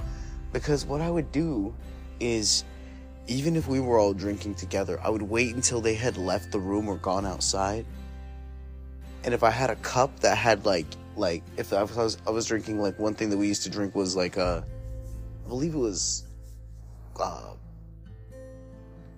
because 0.52 0.84
what 0.84 1.00
I 1.00 1.10
would 1.10 1.32
do 1.32 1.74
is, 2.20 2.64
even 3.26 3.56
if 3.56 3.66
we 3.68 3.80
were 3.80 3.98
all 3.98 4.12
drinking 4.12 4.54
together, 4.54 5.00
I 5.02 5.10
would 5.10 5.22
wait 5.22 5.54
until 5.54 5.80
they 5.80 5.94
had 5.94 6.16
left 6.16 6.52
the 6.52 6.60
room 6.60 6.88
or 6.88 6.96
gone 6.98 7.26
outside. 7.26 7.86
And 9.24 9.32
if 9.32 9.42
I 9.42 9.50
had 9.50 9.70
a 9.70 9.76
cup 9.76 10.20
that 10.20 10.36
had 10.36 10.66
like 10.66 10.86
like 11.16 11.42
if 11.56 11.72
I 11.72 11.82
was 11.82 12.18
I 12.26 12.30
was 12.30 12.46
drinking 12.46 12.80
like 12.80 12.98
one 12.98 13.14
thing 13.14 13.30
that 13.30 13.36
we 13.36 13.46
used 13.46 13.62
to 13.64 13.70
drink 13.70 13.94
was 13.94 14.16
like 14.16 14.36
a 14.36 14.64
I 15.44 15.48
believe 15.48 15.74
it 15.74 15.78
was 15.78 16.24
uh, 17.20 17.54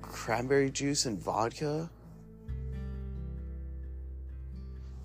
cranberry 0.02 0.70
juice 0.70 1.06
and 1.06 1.18
vodka. 1.18 1.90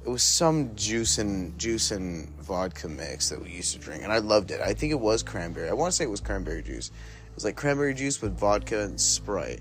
It 0.05 0.09
was 0.09 0.23
some 0.23 0.75
juice 0.75 1.17
and 1.17 1.57
juice 1.59 1.91
and 1.91 2.29
vodka 2.39 2.87
mix 2.87 3.29
that 3.29 3.41
we 3.41 3.51
used 3.51 3.73
to 3.73 3.79
drink, 3.79 4.03
and 4.03 4.11
I 4.11 4.19
loved 4.19 4.49
it. 4.51 4.61
I 4.61 4.73
think 4.73 4.91
it 4.91 4.99
was 4.99 5.23
cranberry. 5.23 5.69
I 5.69 5.73
want 5.73 5.91
to 5.91 5.95
say 5.95 6.05
it 6.05 6.09
was 6.09 6.21
cranberry 6.21 6.63
juice. 6.63 6.87
It 6.87 7.35
was 7.35 7.43
like 7.43 7.57
cranberry 7.57 7.93
juice 7.93 8.21
with 8.21 8.37
vodka 8.37 8.81
and 8.83 8.99
Sprite. 8.99 9.59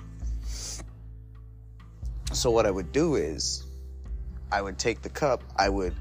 So 2.32 2.50
what 2.50 2.66
I 2.66 2.70
would 2.70 2.92
do 2.92 3.16
is, 3.16 3.64
I 4.52 4.62
would 4.62 4.78
take 4.78 5.02
the 5.02 5.08
cup. 5.08 5.42
I 5.56 5.68
would 5.68 5.94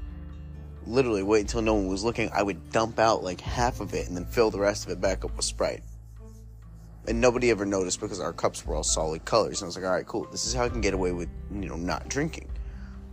literally 0.86 1.22
wait 1.22 1.40
until 1.40 1.62
no 1.62 1.74
one 1.74 1.88
was 1.88 2.04
looking. 2.04 2.30
I 2.32 2.42
would 2.42 2.70
dump 2.70 2.98
out 2.98 3.24
like 3.24 3.40
half 3.40 3.80
of 3.80 3.92
it 3.92 4.06
and 4.08 4.16
then 4.16 4.24
fill 4.24 4.50
the 4.50 4.60
rest 4.60 4.86
of 4.86 4.92
it 4.92 5.00
back 5.00 5.24
up 5.24 5.36
with 5.36 5.44
Sprite. 5.44 5.82
And 7.06 7.20
nobody 7.20 7.50
ever 7.50 7.66
noticed 7.66 8.00
because 8.00 8.20
our 8.20 8.32
cups 8.32 8.64
were 8.66 8.74
all 8.74 8.82
solid 8.82 9.24
colors. 9.24 9.60
And 9.60 9.66
I 9.66 9.68
was 9.68 9.76
like, 9.76 9.84
all 9.84 9.92
right, 9.92 10.06
cool. 10.06 10.28
This 10.30 10.46
is 10.46 10.54
how 10.54 10.64
I 10.64 10.68
can 10.68 10.80
get 10.80 10.94
away 10.94 11.12
with, 11.12 11.28
you 11.50 11.68
know, 11.68 11.76
not 11.76 12.08
drinking. 12.08 12.48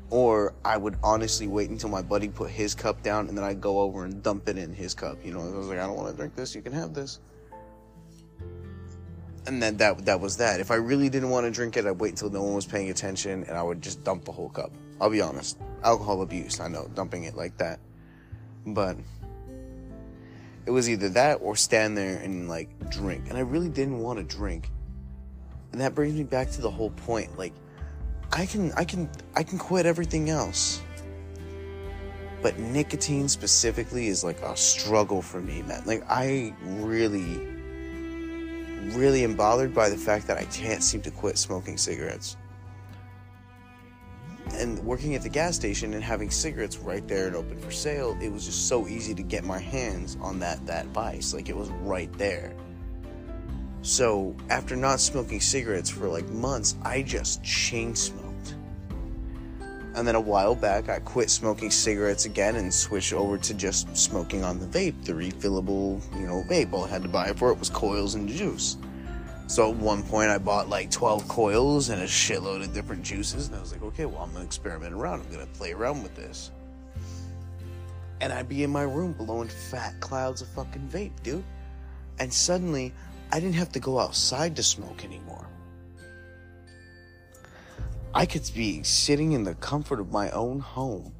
Or 0.09 0.53
I 0.63 0.77
would 0.77 0.97
honestly 1.03 1.47
wait 1.47 1.69
until 1.69 1.89
my 1.89 2.01
buddy 2.01 2.29
put 2.29 2.51
his 2.51 2.75
cup 2.75 3.01
down 3.01 3.27
and 3.27 3.37
then 3.37 3.43
I'd 3.43 3.59
go 3.59 3.79
over 3.79 4.05
and 4.05 4.21
dump 4.21 4.47
it 4.47 4.57
in 4.57 4.73
his 4.73 4.93
cup. 4.93 5.17
You 5.23 5.33
know, 5.33 5.41
I 5.41 5.57
was 5.57 5.67
like, 5.67 5.79
I 5.79 5.87
don't 5.87 5.97
want 5.97 6.09
to 6.11 6.15
drink 6.15 6.35
this. 6.35 6.53
You 6.53 6.61
can 6.61 6.73
have 6.73 6.93
this. 6.93 7.19
And 9.47 9.61
then 9.61 9.77
that 9.77 10.05
that 10.05 10.19
was 10.19 10.37
that. 10.37 10.59
If 10.59 10.71
I 10.71 10.75
really 10.75 11.09
didn't 11.09 11.29
want 11.29 11.45
to 11.45 11.51
drink 11.51 11.77
it, 11.77 11.85
I'd 11.85 11.99
wait 11.99 12.09
until 12.09 12.29
no 12.29 12.43
one 12.43 12.55
was 12.55 12.65
paying 12.65 12.89
attention 12.89 13.43
and 13.43 13.57
I 13.57 13.61
would 13.61 13.81
just 13.81 14.03
dump 14.03 14.25
the 14.25 14.31
whole 14.31 14.49
cup. 14.49 14.71
I'll 14.99 15.09
be 15.09 15.21
honest. 15.21 15.57
Alcohol 15.83 16.21
abuse, 16.21 16.59
I 16.59 16.67
know, 16.67 16.89
dumping 16.95 17.25
it 17.25 17.35
like 17.35 17.57
that. 17.57 17.79
But 18.65 18.97
it 20.65 20.71
was 20.71 20.89
either 20.89 21.09
that 21.09 21.35
or 21.41 21.55
stand 21.55 21.97
there 21.97 22.17
and 22.17 22.49
like 22.49 22.89
drink. 22.89 23.25
And 23.29 23.37
I 23.37 23.41
really 23.41 23.69
didn't 23.69 23.99
want 23.99 24.17
to 24.17 24.23
drink. 24.23 24.69
And 25.71 25.81
that 25.81 25.93
brings 25.93 26.15
me 26.15 26.23
back 26.23 26.49
to 26.51 26.61
the 26.61 26.71
whole 26.71 26.91
point. 26.91 27.37
Like 27.37 27.53
I 28.35 28.45
can 28.45 28.71
I 28.73 28.83
can 28.83 29.09
I 29.35 29.43
can 29.43 29.57
quit 29.57 29.85
everything 29.85 30.29
else. 30.29 30.81
But 32.41 32.59
nicotine 32.59 33.27
specifically 33.29 34.07
is 34.07 34.23
like 34.23 34.39
a 34.41 34.55
struggle 34.55 35.21
for 35.21 35.41
me, 35.41 35.61
man. 35.63 35.83
Like 35.85 36.03
I 36.09 36.53
really 36.63 37.53
really 38.93 39.23
am 39.23 39.35
bothered 39.35 39.73
by 39.73 39.89
the 39.89 39.97
fact 39.97 40.27
that 40.27 40.37
I 40.37 40.43
can't 40.45 40.83
seem 40.83 41.01
to 41.01 41.11
quit 41.11 41.39
smoking 41.39 41.75
cigarettes 41.75 42.37
and 44.53 44.77
working 44.79 45.15
at 45.15 45.21
the 45.21 45.29
gas 45.29 45.55
station 45.55 45.93
and 45.93 46.03
having 46.03 46.29
cigarettes 46.29 46.77
right 46.77 47.07
there 47.07 47.27
and 47.27 47.35
open 47.35 47.57
for 47.57 47.71
sale, 47.71 48.17
it 48.21 48.31
was 48.31 48.45
just 48.45 48.67
so 48.67 48.87
easy 48.87 49.13
to 49.15 49.23
get 49.23 49.43
my 49.43 49.59
hands 49.59 50.17
on 50.21 50.39
that 50.39 50.65
that 50.65 50.85
vice. 50.87 51.33
Like 51.33 51.49
it 51.49 51.55
was 51.55 51.69
right 51.81 52.11
there. 52.17 52.55
So 53.81 54.35
after 54.49 54.75
not 54.75 54.99
smoking 54.99 55.39
cigarettes 55.39 55.89
for 55.89 56.07
like 56.07 56.27
months, 56.29 56.75
I 56.83 57.01
just 57.01 57.43
chain 57.43 57.95
smoked. 57.95 58.24
And 59.95 60.05
then 60.05 60.15
a 60.15 60.21
while 60.21 60.55
back, 60.55 60.89
I 60.89 60.99
quit 60.99 61.29
smoking 61.29 61.71
cigarettes 61.71 62.25
again 62.25 62.57
and 62.57 62.73
switched 62.73 63.13
over 63.13 63.37
to 63.37 63.53
just 63.53 63.95
smoking 63.95 64.43
on 64.43 64.59
the 64.59 64.65
vape, 64.65 65.05
the 65.05 65.13
refillable, 65.13 66.01
you 66.19 66.27
know, 66.27 66.43
vape. 66.49 66.73
All 66.73 66.83
I 66.83 66.89
had 66.89 67.01
to 67.03 67.07
buy 67.07 67.31
for 67.31 67.49
it 67.49 67.57
was 67.57 67.69
coils 67.69 68.15
and 68.15 68.27
juice. 68.27 68.75
So 69.47 69.71
at 69.71 69.77
one 69.77 70.03
point, 70.03 70.29
I 70.31 70.37
bought 70.37 70.67
like 70.67 70.91
12 70.91 71.27
coils 71.29 71.89
and 71.89 72.01
a 72.01 72.05
shitload 72.05 72.61
of 72.61 72.73
different 72.73 73.03
juices, 73.03 73.47
and 73.47 73.55
I 73.55 73.61
was 73.61 73.71
like, 73.71 73.83
okay, 73.83 74.05
well, 74.05 74.23
I'm 74.23 74.33
gonna 74.33 74.43
experiment 74.43 74.93
around. 74.93 75.21
I'm 75.21 75.31
gonna 75.31 75.45
play 75.45 75.71
around 75.71 76.03
with 76.03 76.15
this. 76.15 76.51
And 78.19 78.33
I'd 78.33 78.49
be 78.49 78.63
in 78.63 78.71
my 78.71 78.83
room 78.83 79.13
blowing 79.13 79.47
fat 79.47 79.99
clouds 80.01 80.41
of 80.41 80.49
fucking 80.49 80.89
vape, 80.91 81.11
dude. 81.23 81.43
And 82.19 82.33
suddenly, 82.33 82.93
I 83.31 83.39
didn't 83.39 83.55
have 83.55 83.71
to 83.73 83.79
go 83.79 83.99
outside 83.99 84.55
to 84.57 84.63
smoke 84.63 85.05
anymore. 85.05 85.47
I 88.17 88.25
could 88.25 88.49
be 88.55 88.81
sitting 88.83 89.33
in 89.33 89.43
the 89.43 89.55
comfort 89.55 89.99
of 89.99 90.09
my 90.09 90.31
own 90.31 90.61
home, 90.61 91.13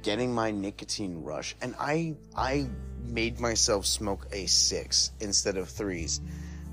getting 0.00 0.34
my 0.34 0.50
nicotine 0.50 1.22
rush, 1.22 1.54
and 1.60 1.74
I 1.78 2.14
I 2.34 2.70
made 3.04 3.38
myself 3.38 3.84
smoke 3.84 4.26
a 4.32 4.46
six 4.46 5.10
instead 5.20 5.58
of 5.58 5.68
threes 5.68 6.22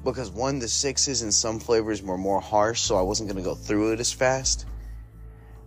because 0.05 0.31
one, 0.31 0.59
the 0.59 0.69
sixes 0.69 1.23
and 1.23 1.33
some 1.33 1.59
flavors 1.59 2.01
were 2.01 2.17
more 2.17 2.39
harsh, 2.39 2.79
so 2.79 2.95
I 2.95 3.01
wasn't 3.01 3.27
gonna 3.27 3.41
go 3.41 3.53
through 3.53 3.91
it 3.91 3.99
as 3.99 4.13
fast. 4.13 4.65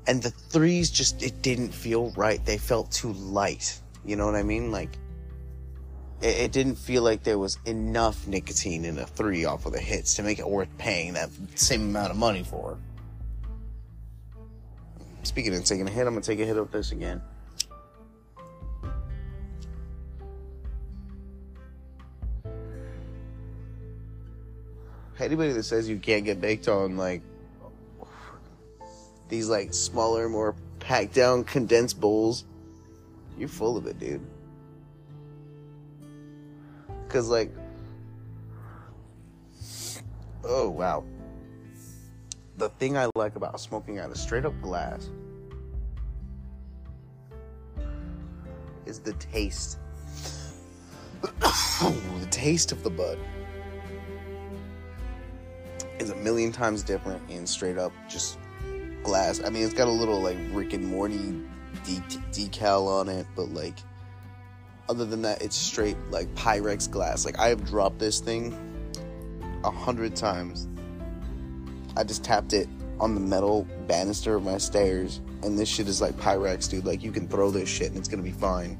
And 0.07 0.23
the 0.23 0.31
threes 0.31 0.91
just 0.91 1.23
it 1.23 1.43
didn't 1.43 1.75
feel 1.75 2.13
right. 2.13 2.43
They 2.43 2.57
felt 2.57 2.91
too 2.91 3.13
light. 3.13 3.79
You 4.07 4.17
know 4.17 4.25
what 4.25 4.37
I 4.37 4.43
mean? 4.43 4.73
Like 4.73 4.97
it, 6.23 6.37
it 6.37 6.53
didn't 6.53 6.77
feel 6.77 7.03
like 7.03 7.25
there 7.25 7.39
was 7.39 7.59
enough 7.67 8.27
nicotine 8.27 8.87
in 8.87 8.99
a 8.99 9.07
three 9.07 9.45
off 9.45 9.67
of 9.67 9.73
the 9.73 9.81
hits 9.81 10.15
to 10.15 10.23
make 10.23 10.39
it 10.39 10.49
worth 10.49 10.75
paying 10.79 11.13
that 11.13 11.29
same 11.57 11.83
amount 11.83 12.11
of 12.11 12.17
money 12.17 12.43
for. 12.43 12.79
Speaking 15.23 15.55
of 15.55 15.65
taking 15.65 15.87
a 15.87 15.91
hit, 15.91 16.07
I'm 16.07 16.15
gonna 16.15 16.21
take 16.21 16.41
a 16.41 16.45
hit 16.45 16.57
of 16.57 16.71
this 16.71 16.93
again. 16.93 17.23
anybody 25.23 25.53
that 25.53 25.63
says 25.63 25.89
you 25.89 25.99
can't 25.99 26.25
get 26.25 26.41
baked 26.41 26.69
on 26.69 26.97
like 26.97 27.23
these 29.29 29.49
like 29.49 29.73
smaller, 29.73 30.29
more 30.29 30.55
packed 30.79 31.15
down 31.15 31.45
condensed 31.45 32.01
bowls, 32.01 32.45
you're 33.39 33.49
full 33.49 33.77
of 33.77 33.87
it, 33.87 33.99
dude. 33.99 34.21
Cause 37.09 37.29
like, 37.29 37.51
oh 40.45 40.69
wow. 40.69 41.05
The 42.63 42.69
thing 42.69 42.97
I 42.97 43.11
like 43.17 43.35
about 43.35 43.61
smoking 43.61 43.99
out 43.99 44.11
of 44.11 44.17
straight 44.17 44.45
up 44.45 44.55
glass 44.63 45.11
is 48.87 49.01
the 49.01 49.15
taste. 49.15 49.79
the 51.23 52.29
taste 52.31 52.71
of 52.71 52.85
the 52.85 52.91
bud 52.91 53.19
is 55.99 56.11
a 56.11 56.17
million 56.17 56.53
times 56.53 56.85
different 56.85 57.29
in 57.29 57.49
straight 57.49 57.79
up 57.79 57.93
just 58.09 58.39
glass. 59.03 59.43
I 59.43 59.51
mean, 59.51 59.65
it's 59.65 59.75
got 59.75 59.89
a 59.89 59.91
little 59.91 60.21
like 60.21 60.39
Rick 60.53 60.73
and 60.73 60.87
Morty 60.87 61.43
de- 61.85 62.01
decal 62.31 62.87
on 62.87 63.09
it, 63.09 63.27
but 63.35 63.49
like 63.49 63.79
other 64.89 65.05
than 65.05 65.23
that, 65.23 65.43
it's 65.43 65.57
straight 65.57 65.97
like 66.11 66.33
Pyrex 66.37 66.89
glass. 66.89 67.25
Like 67.25 67.41
I 67.41 67.49
have 67.49 67.65
dropped 67.65 67.99
this 67.99 68.21
thing 68.21 68.57
a 69.65 69.71
hundred 69.71 70.15
times. 70.15 70.69
I 71.97 72.05
just 72.05 72.25
tapped 72.25 72.53
it 72.53 72.69
on 73.01 73.15
the 73.15 73.21
metal 73.21 73.67
banister 73.87 74.37
of 74.37 74.45
my 74.45 74.59
stairs, 74.59 75.21
and 75.43 75.59
this 75.59 75.69
shit 75.69 75.89
is 75.89 76.01
like 76.01 76.15
Pyrex, 76.15 76.71
dude. 76.71 76.87
Like 76.87 77.03
you 77.03 77.13
can 77.13 77.29
throw 77.29 77.51
this 77.51 77.69
shit 77.69 77.89
and 77.89 77.99
it's 77.99 78.09
gonna 78.09 78.23
be 78.23 78.33
fine. 78.33 78.79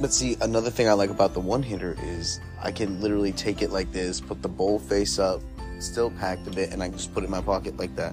But 0.00 0.12
see, 0.12 0.36
another 0.40 0.70
thing 0.70 0.88
I 0.88 0.92
like 0.92 1.10
about 1.10 1.34
the 1.34 1.40
one 1.40 1.62
hitter 1.62 1.96
is 2.02 2.40
I 2.60 2.72
can 2.72 3.00
literally 3.00 3.32
take 3.32 3.62
it 3.62 3.70
like 3.70 3.92
this, 3.92 4.20
put 4.20 4.42
the 4.42 4.48
bowl 4.48 4.78
face 4.78 5.18
up, 5.18 5.40
still 5.78 6.10
packed 6.10 6.46
a 6.48 6.50
bit, 6.50 6.72
and 6.72 6.82
I 6.82 6.88
can 6.88 6.98
just 6.98 7.14
put 7.14 7.22
it 7.22 7.26
in 7.26 7.30
my 7.30 7.40
pocket 7.40 7.76
like 7.76 7.94
that. 7.96 8.12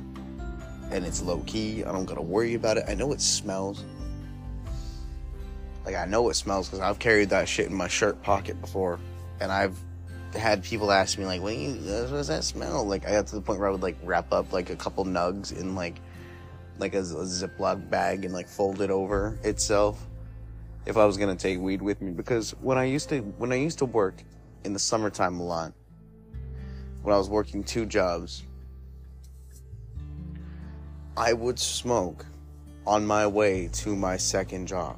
And 0.92 1.06
it's 1.06 1.22
low 1.22 1.40
key. 1.48 1.84
I 1.84 1.92
don't 1.92 2.06
gotta 2.06 2.22
worry 2.22 2.54
about 2.54 2.78
it. 2.78 2.86
I 2.88 2.94
know 2.94 3.12
it 3.14 3.22
smells. 3.22 3.84
Like 5.86 5.96
I 5.96 6.06
know 6.06 6.30
it 6.30 6.36
smells 6.36 6.68
because 6.70 6.82
I've 6.82 7.00
carried 7.00 7.30
that 7.32 7.50
shit 7.50 7.68
in 7.68 7.74
my 7.74 7.88
shirt 7.88 8.22
pocket 8.22 8.62
before, 8.62 9.00
and 9.40 9.52
I've 9.52 9.78
had 10.34 10.64
people 10.64 10.92
ask 10.92 11.18
me 11.18 11.26
like, 11.26 11.42
"What, 11.42 11.56
you, 11.56 11.74
what 11.74 12.10
does 12.10 12.28
that 12.28 12.44
smell?" 12.44 12.86
Like 12.86 13.06
I 13.08 13.12
got 13.12 13.28
to 13.28 13.36
the 13.36 13.42
point 13.42 13.60
where 13.60 13.68
I 13.68 13.72
would 13.72 13.82
like 13.82 13.98
wrap 14.04 14.32
up 14.32 14.54
like 14.54 14.70
a 14.70 14.76
couple 14.76 15.06
nugs 15.06 15.58
in 15.58 15.76
like 15.76 16.00
like 16.78 16.94
a, 16.94 17.00
a 17.00 17.26
Ziploc 17.26 17.90
bag 17.90 18.26
and 18.26 18.34
like 18.34 18.48
fold 18.48 18.82
it 18.82 18.90
over 18.90 19.38
itself 19.44 20.08
if 20.86 20.98
I 20.98 21.06
was 21.06 21.18
gonna 21.18 21.36
take 21.36 21.60
weed 21.60 21.82
with 21.82 22.02
me 22.02 22.12
because 22.12 22.52
when 22.62 22.78
I 22.78 22.86
used 22.86 23.10
to 23.10 23.20
when 23.20 23.52
I 23.52 23.56
used 23.56 23.80
to 23.80 23.86
work 23.86 24.24
in 24.64 24.74
the 24.74 24.80
summertime 24.80 25.40
a 25.40 25.44
lot, 25.44 25.74
when 27.04 27.14
I 27.14 27.18
was 27.18 27.30
working 27.30 27.64
two 27.64 27.86
jobs, 27.86 28.44
I 31.16 31.34
would 31.34 31.60
smoke 31.60 32.26
on 32.86 33.06
my 33.06 33.28
way 33.28 33.70
to 33.74 33.96
my 33.96 34.18
second 34.18 34.68
job 34.68 34.98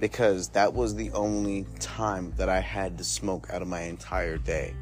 because 0.00 0.48
that 0.48 0.72
was 0.72 0.94
the 0.94 1.10
only 1.12 1.66
time 1.78 2.32
that 2.36 2.48
I 2.48 2.60
had 2.60 2.98
to 2.98 3.04
smoke 3.04 3.48
out 3.50 3.62
of 3.62 3.68
my 3.68 3.82
entire 3.82 4.38
day. 4.38 4.74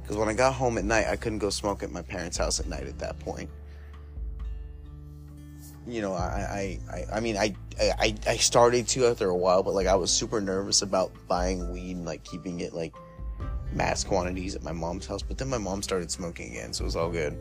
Because 0.00 0.16
when 0.16 0.28
I 0.28 0.34
got 0.34 0.54
home 0.54 0.78
at 0.78 0.84
night, 0.84 1.06
I 1.08 1.16
couldn't 1.16 1.38
go 1.38 1.50
smoke 1.50 1.82
at 1.82 1.90
my 1.90 2.02
parents' 2.02 2.36
house 2.38 2.60
at 2.60 2.66
night 2.66 2.86
at 2.86 2.98
that 3.00 3.18
point 3.18 3.50
you 5.86 6.00
know, 6.00 6.14
I, 6.14 6.78
I, 6.90 6.96
I, 6.96 7.16
I 7.16 7.20
mean, 7.20 7.36
I, 7.36 7.54
I, 7.80 8.14
I 8.26 8.36
started 8.36 8.86
to 8.88 9.06
after 9.06 9.28
a 9.28 9.36
while, 9.36 9.62
but 9.62 9.74
like 9.74 9.86
I 9.86 9.94
was 9.94 10.10
super 10.10 10.40
nervous 10.40 10.82
about 10.82 11.12
buying 11.26 11.72
weed 11.72 11.96
and 11.96 12.04
like 12.04 12.22
keeping 12.24 12.60
it 12.60 12.72
like 12.72 12.94
mass 13.72 14.04
quantities 14.04 14.54
at 14.54 14.62
my 14.62 14.72
mom's 14.72 15.06
house. 15.06 15.22
But 15.22 15.38
then 15.38 15.48
my 15.48 15.58
mom 15.58 15.82
started 15.82 16.10
smoking 16.10 16.52
again, 16.52 16.72
so 16.72 16.82
it 16.82 16.86
was 16.86 16.96
all 16.96 17.10
good. 17.10 17.36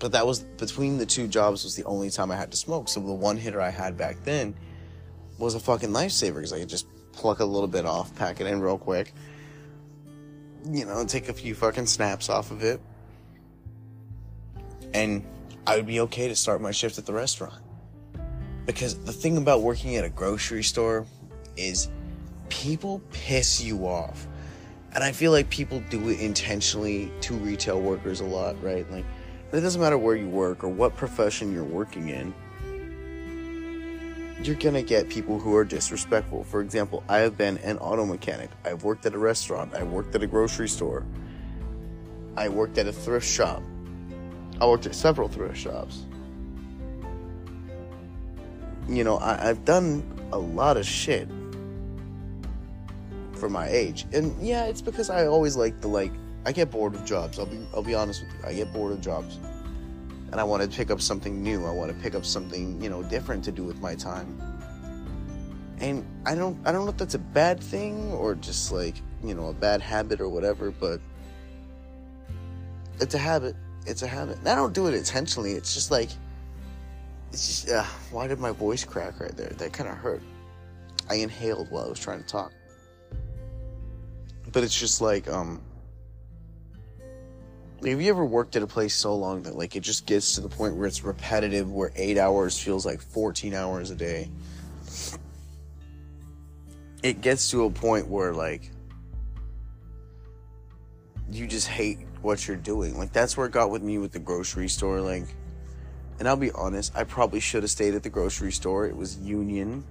But 0.00 0.12
that 0.12 0.26
was 0.26 0.40
between 0.40 0.98
the 0.98 1.06
two 1.06 1.28
jobs 1.28 1.62
was 1.62 1.76
the 1.76 1.84
only 1.84 2.10
time 2.10 2.30
I 2.30 2.36
had 2.36 2.50
to 2.50 2.56
smoke. 2.56 2.88
So 2.88 3.00
the 3.00 3.12
one 3.12 3.36
hitter 3.36 3.60
I 3.60 3.70
had 3.70 3.96
back 3.96 4.16
then 4.24 4.54
was 5.38 5.54
a 5.54 5.60
fucking 5.60 5.90
lifesaver 5.90 6.36
because 6.36 6.52
I 6.52 6.58
could 6.58 6.68
just 6.68 6.86
pluck 7.12 7.40
a 7.40 7.44
little 7.44 7.68
bit 7.68 7.86
off, 7.86 8.14
pack 8.16 8.40
it 8.40 8.46
in 8.46 8.60
real 8.60 8.78
quick, 8.78 9.12
you 10.68 10.84
know, 10.84 11.04
take 11.04 11.28
a 11.28 11.32
few 11.32 11.54
fucking 11.54 11.86
snaps 11.86 12.28
off 12.28 12.50
of 12.50 12.62
it 12.62 12.80
and 14.94 15.24
I 15.66 15.76
would 15.76 15.86
be 15.86 16.00
okay 16.00 16.28
to 16.28 16.36
start 16.36 16.60
my 16.60 16.70
shift 16.70 16.98
at 16.98 17.06
the 17.06 17.12
restaurant. 17.12 17.62
Because 18.66 18.98
the 19.04 19.12
thing 19.12 19.36
about 19.36 19.62
working 19.62 19.96
at 19.96 20.04
a 20.04 20.08
grocery 20.08 20.62
store 20.62 21.06
is 21.56 21.88
people 22.48 23.00
piss 23.12 23.60
you 23.62 23.86
off. 23.86 24.26
And 24.92 25.04
I 25.04 25.12
feel 25.12 25.30
like 25.30 25.48
people 25.50 25.82
do 25.88 26.08
it 26.08 26.20
intentionally 26.20 27.12
to 27.22 27.34
retail 27.34 27.80
workers 27.80 28.20
a 28.20 28.24
lot, 28.24 28.60
right? 28.62 28.90
Like, 28.90 29.04
it 29.52 29.60
doesn't 29.60 29.80
matter 29.80 29.98
where 29.98 30.16
you 30.16 30.28
work 30.28 30.62
or 30.62 30.68
what 30.68 30.96
profession 30.96 31.52
you're 31.52 31.64
working 31.64 32.08
in, 32.08 32.32
you're 34.42 34.56
gonna 34.56 34.82
get 34.82 35.08
people 35.08 35.38
who 35.38 35.54
are 35.54 35.64
disrespectful. 35.64 36.44
For 36.44 36.60
example, 36.60 37.02
I 37.08 37.18
have 37.18 37.36
been 37.36 37.58
an 37.58 37.78
auto 37.78 38.06
mechanic, 38.06 38.50
I've 38.64 38.84
worked 38.84 39.04
at 39.06 39.14
a 39.14 39.18
restaurant, 39.18 39.74
I 39.74 39.82
worked 39.82 40.14
at 40.14 40.22
a 40.22 40.26
grocery 40.26 40.68
store, 40.68 41.04
I 42.36 42.48
worked 42.48 42.78
at 42.78 42.86
a 42.86 42.92
thrift 42.92 43.26
shop, 43.26 43.62
I 44.60 44.66
worked 44.66 44.86
at 44.86 44.94
several 44.94 45.28
thrift 45.28 45.56
shops. 45.56 46.04
You 48.88 49.04
know, 49.04 49.18
I, 49.18 49.36
have 49.46 49.64
done 49.64 50.02
a 50.32 50.38
lot 50.38 50.76
of 50.76 50.86
shit 50.86 51.28
for 53.34 53.48
my 53.48 53.68
age, 53.68 54.06
and 54.12 54.34
yeah, 54.44 54.64
it's 54.64 54.80
because 54.80 55.10
I 55.10 55.26
always 55.26 55.56
like 55.56 55.80
the 55.80 55.88
like. 55.88 56.12
I 56.46 56.52
get 56.52 56.70
bored 56.70 56.94
of 56.94 57.04
jobs. 57.04 57.38
I'll 57.38 57.46
be 57.46 57.66
I'll 57.74 57.82
be 57.82 57.94
honest 57.94 58.22
with 58.22 58.32
you. 58.32 58.48
I 58.48 58.54
get 58.54 58.72
bored 58.72 58.92
of 58.92 59.00
jobs, 59.00 59.38
and 60.30 60.40
I 60.40 60.44
want 60.44 60.62
to 60.62 60.68
pick 60.68 60.90
up 60.90 61.00
something 61.00 61.42
new. 61.42 61.66
I 61.66 61.70
want 61.70 61.90
to 61.90 62.02
pick 62.02 62.14
up 62.14 62.24
something 62.24 62.80
you 62.80 62.88
know 62.88 63.02
different 63.02 63.44
to 63.44 63.52
do 63.52 63.64
with 63.64 63.80
my 63.80 63.94
time. 63.94 64.40
And 65.78 66.04
I 66.26 66.34
don't 66.34 66.58
I 66.66 66.72
don't 66.72 66.84
know 66.84 66.90
if 66.90 66.96
that's 66.96 67.14
a 67.14 67.18
bad 67.18 67.60
thing 67.60 68.12
or 68.12 68.34
just 68.34 68.72
like 68.72 68.96
you 69.22 69.34
know 69.34 69.48
a 69.48 69.54
bad 69.54 69.82
habit 69.82 70.20
or 70.20 70.28
whatever, 70.28 70.70
but 70.70 71.00
it's 73.00 73.14
a 73.14 73.18
habit 73.18 73.56
it's 73.86 74.02
a 74.02 74.06
habit. 74.06 74.38
And 74.38 74.48
I 74.48 74.54
don't 74.54 74.72
do 74.72 74.86
it 74.86 74.94
intentionally. 74.94 75.52
It's 75.52 75.74
just 75.74 75.90
like, 75.90 76.10
it's 77.32 77.46
just, 77.46 77.70
uh, 77.70 77.84
why 78.10 78.26
did 78.26 78.38
my 78.38 78.52
voice 78.52 78.84
crack 78.84 79.20
right 79.20 79.36
there? 79.36 79.48
That 79.48 79.72
kind 79.72 79.88
of 79.88 79.96
hurt. 79.96 80.22
I 81.08 81.16
inhaled 81.16 81.70
while 81.70 81.86
I 81.86 81.88
was 81.88 81.98
trying 81.98 82.20
to 82.20 82.26
talk. 82.26 82.52
But 84.52 84.64
it's 84.64 84.78
just 84.78 85.00
like, 85.00 85.28
um, 85.28 85.60
have 87.84 88.00
you 88.00 88.10
ever 88.10 88.24
worked 88.24 88.56
at 88.56 88.62
a 88.62 88.66
place 88.66 88.94
so 88.94 89.14
long 89.14 89.42
that 89.42 89.56
like 89.56 89.74
it 89.74 89.80
just 89.80 90.06
gets 90.06 90.34
to 90.34 90.40
the 90.40 90.48
point 90.48 90.76
where 90.76 90.86
it's 90.86 91.02
repetitive, 91.02 91.70
where 91.72 91.92
eight 91.96 92.18
hours 92.18 92.58
feels 92.58 92.84
like 92.84 93.00
14 93.00 93.54
hours 93.54 93.90
a 93.90 93.94
day? 93.94 94.30
It 97.02 97.22
gets 97.22 97.50
to 97.52 97.64
a 97.64 97.70
point 97.70 98.08
where 98.08 98.34
like 98.34 98.70
you 101.32 101.46
just 101.46 101.68
hate 101.68 102.00
what 102.22 102.46
you're 102.46 102.56
doing. 102.56 102.98
Like 102.98 103.12
that's 103.12 103.36
where 103.36 103.46
it 103.46 103.52
got 103.52 103.70
with 103.70 103.82
me 103.82 103.98
with 103.98 104.12
the 104.12 104.18
grocery 104.18 104.68
store. 104.68 105.00
Like, 105.00 105.24
and 106.18 106.28
I'll 106.28 106.36
be 106.36 106.50
honest, 106.52 106.92
I 106.94 107.04
probably 107.04 107.40
should 107.40 107.62
have 107.62 107.70
stayed 107.70 107.94
at 107.94 108.02
the 108.02 108.10
grocery 108.10 108.52
store. 108.52 108.86
It 108.86 108.96
was 108.96 109.18
union. 109.18 109.84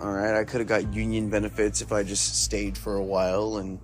All 0.00 0.12
right, 0.12 0.34
I 0.34 0.44
could 0.44 0.60
have 0.60 0.68
got 0.68 0.92
union 0.92 1.30
benefits 1.30 1.80
if 1.80 1.92
I 1.92 2.02
just 2.02 2.42
stayed 2.42 2.76
for 2.76 2.96
a 2.96 3.02
while 3.02 3.58
and 3.58 3.78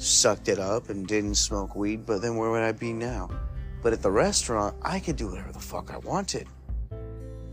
sucked 0.00 0.48
it 0.48 0.58
up 0.58 0.88
and 0.88 1.06
didn't 1.06 1.34
smoke 1.34 1.76
weed. 1.76 2.06
But 2.06 2.22
then 2.22 2.36
where 2.36 2.50
would 2.50 2.62
I 2.62 2.72
be 2.72 2.92
now? 2.92 3.30
But 3.82 3.92
at 3.92 4.02
the 4.02 4.10
restaurant, 4.10 4.76
I 4.82 5.00
could 5.00 5.16
do 5.16 5.28
whatever 5.28 5.52
the 5.52 5.60
fuck 5.60 5.92
I 5.92 5.98
wanted. 5.98 6.46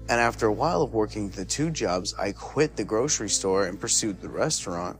And 0.09 0.21
after 0.21 0.47
a 0.47 0.53
while 0.53 0.81
of 0.81 0.93
working 0.93 1.29
the 1.29 1.45
two 1.45 1.69
jobs, 1.69 2.13
I 2.17 2.31
quit 2.31 2.75
the 2.75 2.83
grocery 2.83 3.29
store 3.29 3.65
and 3.65 3.79
pursued 3.79 4.21
the 4.21 4.29
restaurant 4.29 4.97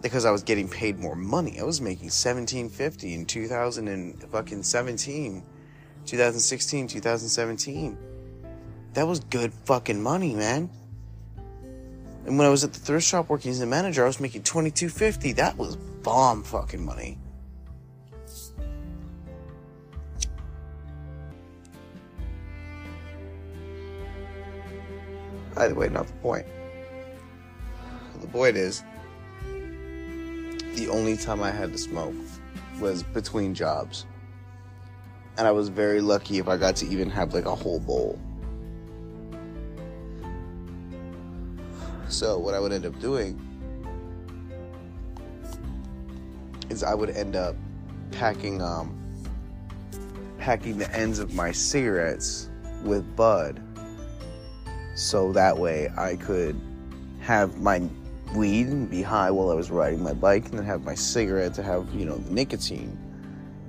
because 0.00 0.24
I 0.24 0.30
was 0.30 0.42
getting 0.42 0.68
paid 0.68 0.98
more 0.98 1.14
money. 1.14 1.60
I 1.60 1.64
was 1.64 1.80
making 1.80 2.08
seventeen 2.08 2.70
fifty 2.70 3.12
in 3.12 3.26
two 3.26 3.46
thousand 3.46 3.88
and 3.88 4.22
fucking 4.30 4.62
seventeen, 4.62 5.42
2016, 6.06 6.88
2017. 6.88 7.98
That 8.94 9.06
was 9.06 9.20
good 9.20 9.52
fucking 9.66 10.02
money, 10.02 10.34
man. 10.34 10.70
And 12.24 12.38
when 12.38 12.46
I 12.46 12.50
was 12.50 12.64
at 12.64 12.72
the 12.72 12.80
thrift 12.80 13.06
shop 13.06 13.28
working 13.28 13.50
as 13.50 13.60
a 13.60 13.66
manager, 13.66 14.04
I 14.04 14.06
was 14.06 14.20
making 14.20 14.44
twenty 14.44 14.70
two 14.70 14.88
fifty. 14.88 15.32
That 15.32 15.58
was 15.58 15.76
bomb 16.02 16.42
fucking 16.42 16.84
money. 16.84 17.18
Either 25.56 25.74
way, 25.74 25.88
not 25.88 26.06
the 26.06 26.12
point. 26.14 26.46
The 28.20 28.26
point 28.28 28.56
is, 28.56 28.82
the 30.74 30.88
only 30.90 31.16
time 31.16 31.42
I 31.42 31.50
had 31.50 31.72
to 31.72 31.78
smoke 31.78 32.14
was 32.80 33.02
between 33.02 33.54
jobs. 33.54 34.06
And 35.36 35.46
I 35.46 35.50
was 35.50 35.68
very 35.68 36.00
lucky 36.00 36.38
if 36.38 36.48
I 36.48 36.56
got 36.56 36.76
to 36.76 36.86
even 36.86 37.10
have 37.10 37.34
like 37.34 37.46
a 37.46 37.54
whole 37.54 37.80
bowl. 37.80 38.18
So, 42.08 42.38
what 42.38 42.54
I 42.54 42.60
would 42.60 42.72
end 42.72 42.86
up 42.86 42.98
doing 43.00 43.49
is 46.70 46.82
I 46.82 46.94
would 46.94 47.10
end 47.10 47.36
up 47.36 47.54
packing 48.12 48.62
um 48.62 48.96
packing 50.38 50.78
the 50.78 50.90
ends 50.96 51.18
of 51.18 51.34
my 51.34 51.52
cigarettes 51.52 52.48
with 52.82 53.04
bud 53.14 53.60
so 54.94 55.32
that 55.32 55.56
way 55.56 55.90
I 55.96 56.16
could 56.16 56.60
have 57.20 57.58
my 57.58 57.82
weed 58.34 58.68
and 58.68 58.90
be 58.90 59.02
high 59.02 59.30
while 59.30 59.50
I 59.50 59.54
was 59.54 59.70
riding 59.70 60.02
my 60.02 60.12
bike, 60.12 60.48
and 60.48 60.58
then 60.58 60.66
have 60.66 60.84
my 60.84 60.94
cigarette 60.94 61.54
to 61.54 61.62
have, 61.62 61.92
you 61.94 62.04
know, 62.04 62.16
the 62.16 62.32
nicotine. 62.32 62.96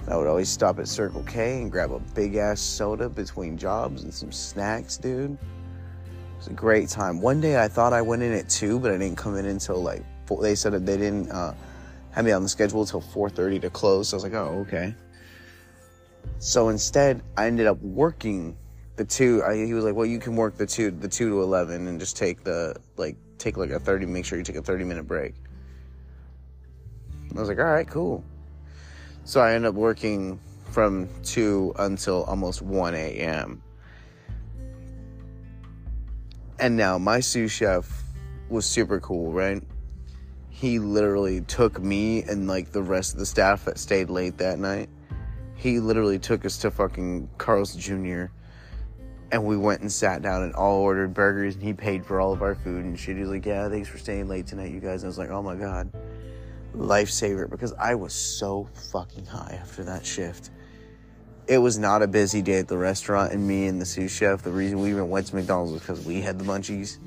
I 0.08 0.18
would 0.18 0.28
always 0.28 0.50
stop 0.50 0.80
at 0.80 0.88
Circle 0.88 1.24
K 1.24 1.62
and 1.62 1.72
grab 1.72 1.92
a 1.92 2.00
big 2.00 2.36
ass 2.36 2.60
soda 2.60 3.08
between 3.08 3.58
jobs 3.58 4.04
and 4.04 4.14
some 4.14 4.32
snacks, 4.32 4.98
dude. 4.98 5.32
It 5.34 5.40
was 6.38 6.48
a 6.48 6.54
great 6.54 6.90
time. 6.90 7.22
One 7.22 7.40
day 7.40 7.64
I 7.64 7.68
thought 7.68 7.94
I 7.94 8.02
went 8.02 8.24
in 8.24 8.34
at 8.34 8.50
two, 8.50 8.80
but 8.80 8.92
I 8.92 8.98
didn't 8.98 9.18
come 9.18 9.38
in 9.38 9.46
until 9.46 9.82
like 9.82 10.04
four. 10.26 10.42
they 10.42 10.56
said 10.56 10.74
that 10.74 10.86
they 10.86 10.98
didn't 10.98 11.32
uh, 11.32 11.54
have 12.13 12.26
me 12.26 12.32
on 12.32 12.43
the 12.43 12.50
schedule 12.50 12.82
until 12.82 13.02
4:30 13.02 13.62
to 13.62 13.69
close. 13.69 14.10
So 14.10 14.15
I 14.15 14.17
was 14.17 14.24
like, 14.24 14.34
oh 14.34 14.65
okay. 14.67 14.95
So 16.39 16.69
instead, 16.69 17.21
I 17.38 17.47
ended 17.47 17.67
up 17.67 17.80
working 17.82 18.58
the 18.95 19.06
two. 19.06 19.43
I, 19.43 19.56
he 19.56 19.74
was 19.74 19.84
like, 19.84 19.95
well, 19.95 20.06
you 20.06 20.19
can 20.19 20.36
work 20.36 20.58
the 20.58 20.65
two, 20.65 20.91
the 20.91 21.08
two 21.08 21.30
to 21.30 21.41
eleven, 21.41 21.88
and 21.88 22.00
just 22.00 22.17
take 22.17 22.43
the 22.43 22.76
like 22.97 23.15
take 23.38 23.58
like 23.58 23.71
a 23.71 23.80
30. 23.80 24.06
Make 24.06 24.26
sure 24.26 24.38
you 24.38 24.43
take 24.43 24.56
a 24.56 24.62
30 24.62 24.84
minute 24.84 25.08
break. 25.08 25.34
I 27.36 27.39
was 27.39 27.47
like, 27.47 27.60
all 27.60 27.65
right, 27.65 27.88
cool. 27.88 28.24
So 29.24 29.39
I 29.39 29.54
ended 29.54 29.69
up 29.69 29.76
working 29.76 30.39
from 30.71 31.10
2 31.24 31.76
until 31.80 32.24
almost 32.24 32.62
1 32.62 32.95
a.m. 32.95 33.62
And 36.60 36.76
now 36.76 36.97
my 36.97 37.19
sous 37.19 37.52
chef 37.52 38.04
was 38.50 38.65
super 38.65 39.00
cool, 39.00 39.32
right? 39.32 39.63
He 40.62 40.78
literally 40.78 41.41
took 41.41 41.82
me 41.82 42.21
and 42.24 42.47
like 42.47 42.71
the 42.71 42.84
rest 42.84 43.13
of 43.13 43.19
the 43.19 43.26
staff 43.26 43.65
that 43.65 43.80
stayed 43.80 44.12
late 44.12 44.38
that 44.38 44.60
night. 44.60 44.89
He 45.56 45.80
literally 45.80 46.19
took 46.19 46.45
us 46.45 46.58
to 46.60 46.69
fucking 46.71 47.28
Carl's 47.38 47.76
Jr. 47.76 48.26
And 49.32 49.43
we 49.43 49.58
went 49.58 49.82
and 49.82 49.91
sat 49.91 50.21
down 50.21 50.43
and 50.43 50.54
all 50.54 50.82
ordered 50.82 51.13
burgers 51.13 51.56
and 51.56 51.63
he 51.63 51.74
paid 51.74 52.06
for 52.06 52.21
all 52.21 52.32
of 52.32 52.41
our 52.41 52.54
food 52.54 52.86
and 52.86 52.97
shit. 53.00 53.15
He 53.15 53.21
was 53.21 53.32
like, 53.32 53.45
Yeah, 53.45 53.67
thanks 53.69 53.89
for 53.89 53.97
staying 53.97 54.28
late 54.28 54.45
tonight, 54.47 54.71
you 54.71 54.80
guys. 54.80 55.02
And 55.02 55.08
I 55.08 55.10
was 55.10 55.17
like, 55.17 55.32
Oh 55.32 55.41
my 55.41 55.56
god 55.56 55.91
lifesaver 56.76 57.50
because 57.50 57.74
I 57.74 57.95
was 57.95 58.13
so 58.13 58.67
fucking 58.91 59.26
high 59.26 59.58
after 59.60 59.84
that 59.84 60.06
shift. 60.06 60.52
It 61.47 61.58
was 61.58 61.78
not 61.78 62.02
a 62.02 62.08
busy 62.08 62.41
day 62.41 62.60
at 62.60 62.67
the 62.67 62.78
restaurant, 62.78 63.34
and 63.34 63.45
me 63.45 63.67
and 63.67 63.82
the 63.82 63.86
sous 63.86 64.12
chef, 64.12 64.41
the 64.41 64.52
reason 64.52 64.80
we 64.80 64.89
even 64.89 65.10
went 65.10 65.28
to 65.28 65.36
McDonald's 65.36 65.74
was 65.74 65.82
because 65.82 66.06
we 66.06 66.21
had 66.21 66.39
the 66.39 66.45
munchies. 66.45 66.97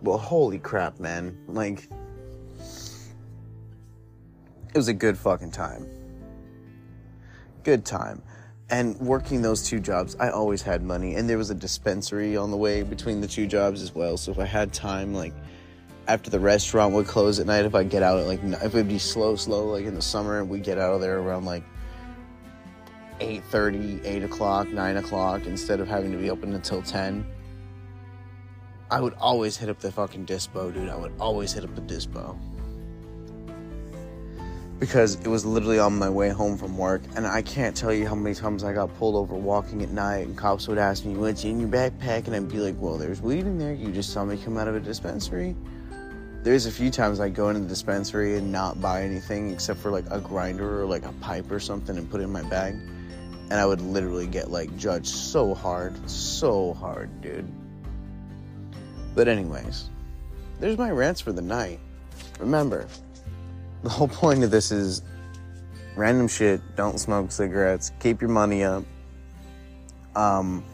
Well, 0.00 0.16
holy 0.16 0.58
crap, 0.58 1.00
man. 1.00 1.36
Like, 1.46 1.88
it 4.74 4.78
was 4.78 4.88
a 4.88 4.94
good 4.94 5.16
fucking 5.16 5.52
time. 5.52 5.86
Good 7.62 7.84
time. 7.84 8.22
And 8.70 8.98
working 8.98 9.40
those 9.40 9.62
two 9.62 9.78
jobs, 9.78 10.16
I 10.18 10.30
always 10.30 10.62
had 10.62 10.82
money, 10.82 11.14
and 11.14 11.30
there 11.30 11.38
was 11.38 11.50
a 11.50 11.54
dispensary 11.54 12.36
on 12.36 12.50
the 12.50 12.56
way 12.56 12.82
between 12.82 13.20
the 13.20 13.28
two 13.28 13.46
jobs 13.46 13.82
as 13.82 13.94
well. 13.94 14.16
So 14.16 14.32
if 14.32 14.38
I 14.38 14.46
had 14.46 14.72
time, 14.72 15.14
like, 15.14 15.32
after 16.08 16.28
the 16.28 16.40
restaurant 16.40 16.92
would 16.94 17.06
close 17.06 17.38
at 17.38 17.46
night, 17.46 17.64
if 17.66 17.74
I 17.74 17.84
get 17.84 18.02
out 18.02 18.18
at 18.18 18.26
like, 18.26 18.42
if 18.42 18.64
it 18.64 18.74
would 18.74 18.88
be 18.88 18.98
slow, 18.98 19.36
slow, 19.36 19.68
like 19.68 19.84
in 19.84 19.94
the 19.94 20.02
summer, 20.02 20.44
we'd 20.44 20.64
get 20.64 20.78
out 20.78 20.92
of 20.92 21.00
there 21.00 21.20
around 21.20 21.44
like 21.44 21.62
8.30, 23.20 24.04
8 24.04 24.24
o'clock, 24.24 24.68
9 24.68 24.96
o'clock, 24.96 25.46
instead 25.46 25.78
of 25.80 25.86
having 25.86 26.10
to 26.10 26.18
be 26.18 26.30
open 26.30 26.52
until 26.52 26.82
10. 26.82 27.24
I 28.90 29.00
would 29.00 29.14
always 29.14 29.56
hit 29.56 29.68
up 29.68 29.78
the 29.78 29.92
fucking 29.92 30.26
dispo, 30.26 30.74
dude. 30.74 30.88
I 30.88 30.96
would 30.96 31.12
always 31.20 31.52
hit 31.52 31.64
up 31.64 31.74
the 31.74 31.82
dispo. 31.82 32.36
Because 34.84 35.14
it 35.14 35.28
was 35.28 35.46
literally 35.46 35.78
on 35.78 35.98
my 35.98 36.10
way 36.10 36.28
home 36.28 36.58
from 36.58 36.76
work, 36.76 37.00
and 37.16 37.26
I 37.26 37.40
can't 37.40 37.74
tell 37.74 37.90
you 37.90 38.06
how 38.06 38.14
many 38.14 38.34
times 38.34 38.64
I 38.64 38.74
got 38.74 38.94
pulled 38.98 39.16
over 39.16 39.34
walking 39.34 39.82
at 39.82 39.88
night, 39.88 40.26
and 40.26 40.36
cops 40.36 40.68
would 40.68 40.76
ask 40.76 41.06
me, 41.06 41.14
What's 41.14 41.42
in 41.42 41.58
your 41.58 41.70
backpack? 41.70 42.26
And 42.26 42.36
I'd 42.36 42.50
be 42.50 42.58
like, 42.58 42.74
Well, 42.78 42.98
there's 42.98 43.22
weed 43.22 43.46
in 43.46 43.58
there. 43.58 43.72
You 43.72 43.90
just 43.92 44.12
saw 44.12 44.26
me 44.26 44.36
come 44.36 44.58
out 44.58 44.68
of 44.68 44.76
a 44.76 44.80
dispensary 44.80 45.56
there's 46.42 46.66
a 46.66 46.70
few 46.70 46.90
times 46.90 47.20
I 47.20 47.30
go 47.30 47.48
into 47.48 47.62
the 47.62 47.68
dispensary 47.68 48.36
and 48.36 48.52
not 48.52 48.78
buy 48.78 49.02
anything 49.02 49.50
except 49.50 49.80
for 49.80 49.90
like 49.90 50.04
a 50.10 50.20
grinder 50.20 50.82
or 50.82 50.84
like 50.84 51.06
a 51.06 51.12
pipe 51.14 51.50
or 51.50 51.58
something 51.58 51.96
and 51.96 52.08
put 52.10 52.20
it 52.20 52.24
in 52.24 52.32
my 52.32 52.42
bag. 52.42 52.74
And 52.74 53.54
I 53.54 53.64
would 53.64 53.80
literally 53.80 54.26
get 54.26 54.50
like 54.50 54.76
judged 54.76 55.06
so 55.06 55.54
hard, 55.54 55.98
so 56.08 56.74
hard, 56.74 57.22
dude. 57.22 57.50
But, 59.14 59.26
anyways, 59.26 59.88
there's 60.60 60.76
my 60.76 60.90
rants 60.90 61.22
for 61.22 61.32
the 61.32 61.40
night. 61.40 61.80
Remember, 62.38 62.86
the 63.84 63.90
whole 63.90 64.08
point 64.08 64.42
of 64.42 64.50
this 64.50 64.72
is 64.72 65.02
random 65.94 66.26
shit, 66.26 66.60
don't 66.74 66.98
smoke 66.98 67.30
cigarettes, 67.30 67.92
keep 68.00 68.20
your 68.22 68.30
money 68.30 68.64
up. 68.64 68.82
Um, 70.16 70.64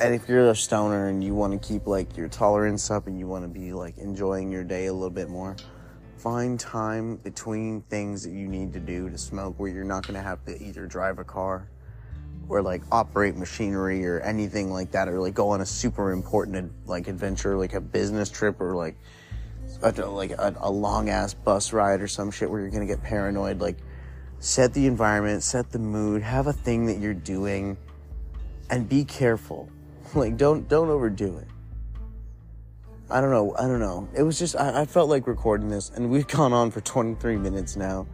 and 0.00 0.14
if 0.14 0.28
you're 0.28 0.48
a 0.48 0.54
stoner 0.54 1.08
and 1.08 1.22
you 1.22 1.34
want 1.34 1.60
to 1.60 1.68
keep 1.68 1.88
like 1.88 2.16
your 2.16 2.28
tolerance 2.28 2.88
up 2.90 3.08
and 3.08 3.18
you 3.18 3.26
want 3.26 3.44
to 3.44 3.48
be 3.48 3.72
like 3.72 3.98
enjoying 3.98 4.50
your 4.52 4.62
day 4.62 4.86
a 4.86 4.92
little 4.92 5.10
bit 5.10 5.28
more, 5.28 5.56
find 6.18 6.58
time 6.58 7.16
between 7.16 7.82
things 7.82 8.22
that 8.22 8.30
you 8.30 8.46
need 8.46 8.72
to 8.72 8.80
do 8.80 9.10
to 9.10 9.18
smoke 9.18 9.58
where 9.58 9.70
you're 9.70 9.82
not 9.82 10.06
going 10.06 10.14
to 10.14 10.22
have 10.22 10.44
to 10.44 10.62
either 10.62 10.86
drive 10.86 11.18
a 11.18 11.24
car 11.24 11.68
or 12.48 12.62
like 12.62 12.82
operate 12.92 13.36
machinery 13.36 14.06
or 14.06 14.20
anything 14.20 14.70
like 14.70 14.92
that 14.92 15.08
or 15.08 15.20
like 15.20 15.34
go 15.34 15.48
on 15.48 15.62
a 15.62 15.66
super 15.66 16.12
important 16.12 16.70
like 16.86 17.08
adventure 17.08 17.56
like 17.56 17.74
a 17.74 17.80
business 17.80 18.30
trip 18.30 18.60
or 18.60 18.76
like 18.76 18.96
a, 19.82 20.06
like 20.06 20.32
a, 20.32 20.54
a 20.60 20.70
long 20.70 21.08
ass 21.08 21.34
bus 21.34 21.72
ride 21.72 22.00
or 22.00 22.08
some 22.08 22.30
shit 22.30 22.50
where 22.50 22.60
you're 22.60 22.70
to 22.70 22.86
get 22.86 23.02
paranoid 23.02 23.60
like 23.60 23.76
set 24.38 24.74
the 24.74 24.86
environment 24.86 25.42
set 25.42 25.70
the 25.70 25.78
mood 25.78 26.22
have 26.22 26.46
a 26.46 26.52
thing 26.52 26.86
that 26.86 26.98
you're 26.98 27.14
doing 27.14 27.76
and 28.70 28.88
be 28.88 29.04
careful 29.04 29.68
like 30.14 30.36
don't 30.36 30.68
don't 30.68 30.88
overdo 30.88 31.38
it. 31.38 31.48
I 33.10 33.20
don't 33.20 33.30
know. 33.30 33.54
I 33.58 33.62
don't 33.62 33.80
know. 33.80 34.08
It 34.14 34.22
was 34.22 34.38
just 34.38 34.56
I, 34.56 34.82
I 34.82 34.84
felt 34.86 35.08
like 35.08 35.26
recording 35.26 35.68
this, 35.68 35.90
and 35.90 36.10
we've 36.10 36.26
gone 36.38 36.52
on 36.52 36.70
for 36.70 36.80
23 36.80 37.36
minutes 37.36 37.76
now, 37.76 38.06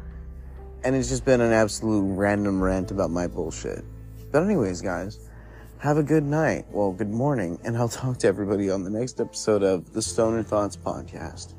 and 0.84 0.94
it's 0.94 1.08
just 1.08 1.24
been 1.24 1.40
an 1.40 1.52
absolute 1.52 2.02
random 2.14 2.62
rant 2.62 2.90
about 2.90 3.10
my 3.10 3.26
bullshit. 3.26 3.84
But 4.30 4.42
anyways, 4.42 4.82
guys, 4.82 5.27
have 5.78 5.96
a 5.96 6.02
good 6.02 6.24
night. 6.24 6.66
Well, 6.70 6.92
good 6.92 7.10
morning, 7.10 7.58
and 7.64 7.76
I'll 7.76 7.88
talk 7.88 8.18
to 8.18 8.26
everybody 8.26 8.70
on 8.70 8.82
the 8.82 8.90
next 8.90 9.20
episode 9.20 9.62
of 9.62 9.92
the 9.92 10.02
Stoner 10.02 10.42
Thoughts 10.42 10.76
podcast. 10.76 11.54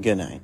Good 0.00 0.18
night. 0.18 0.42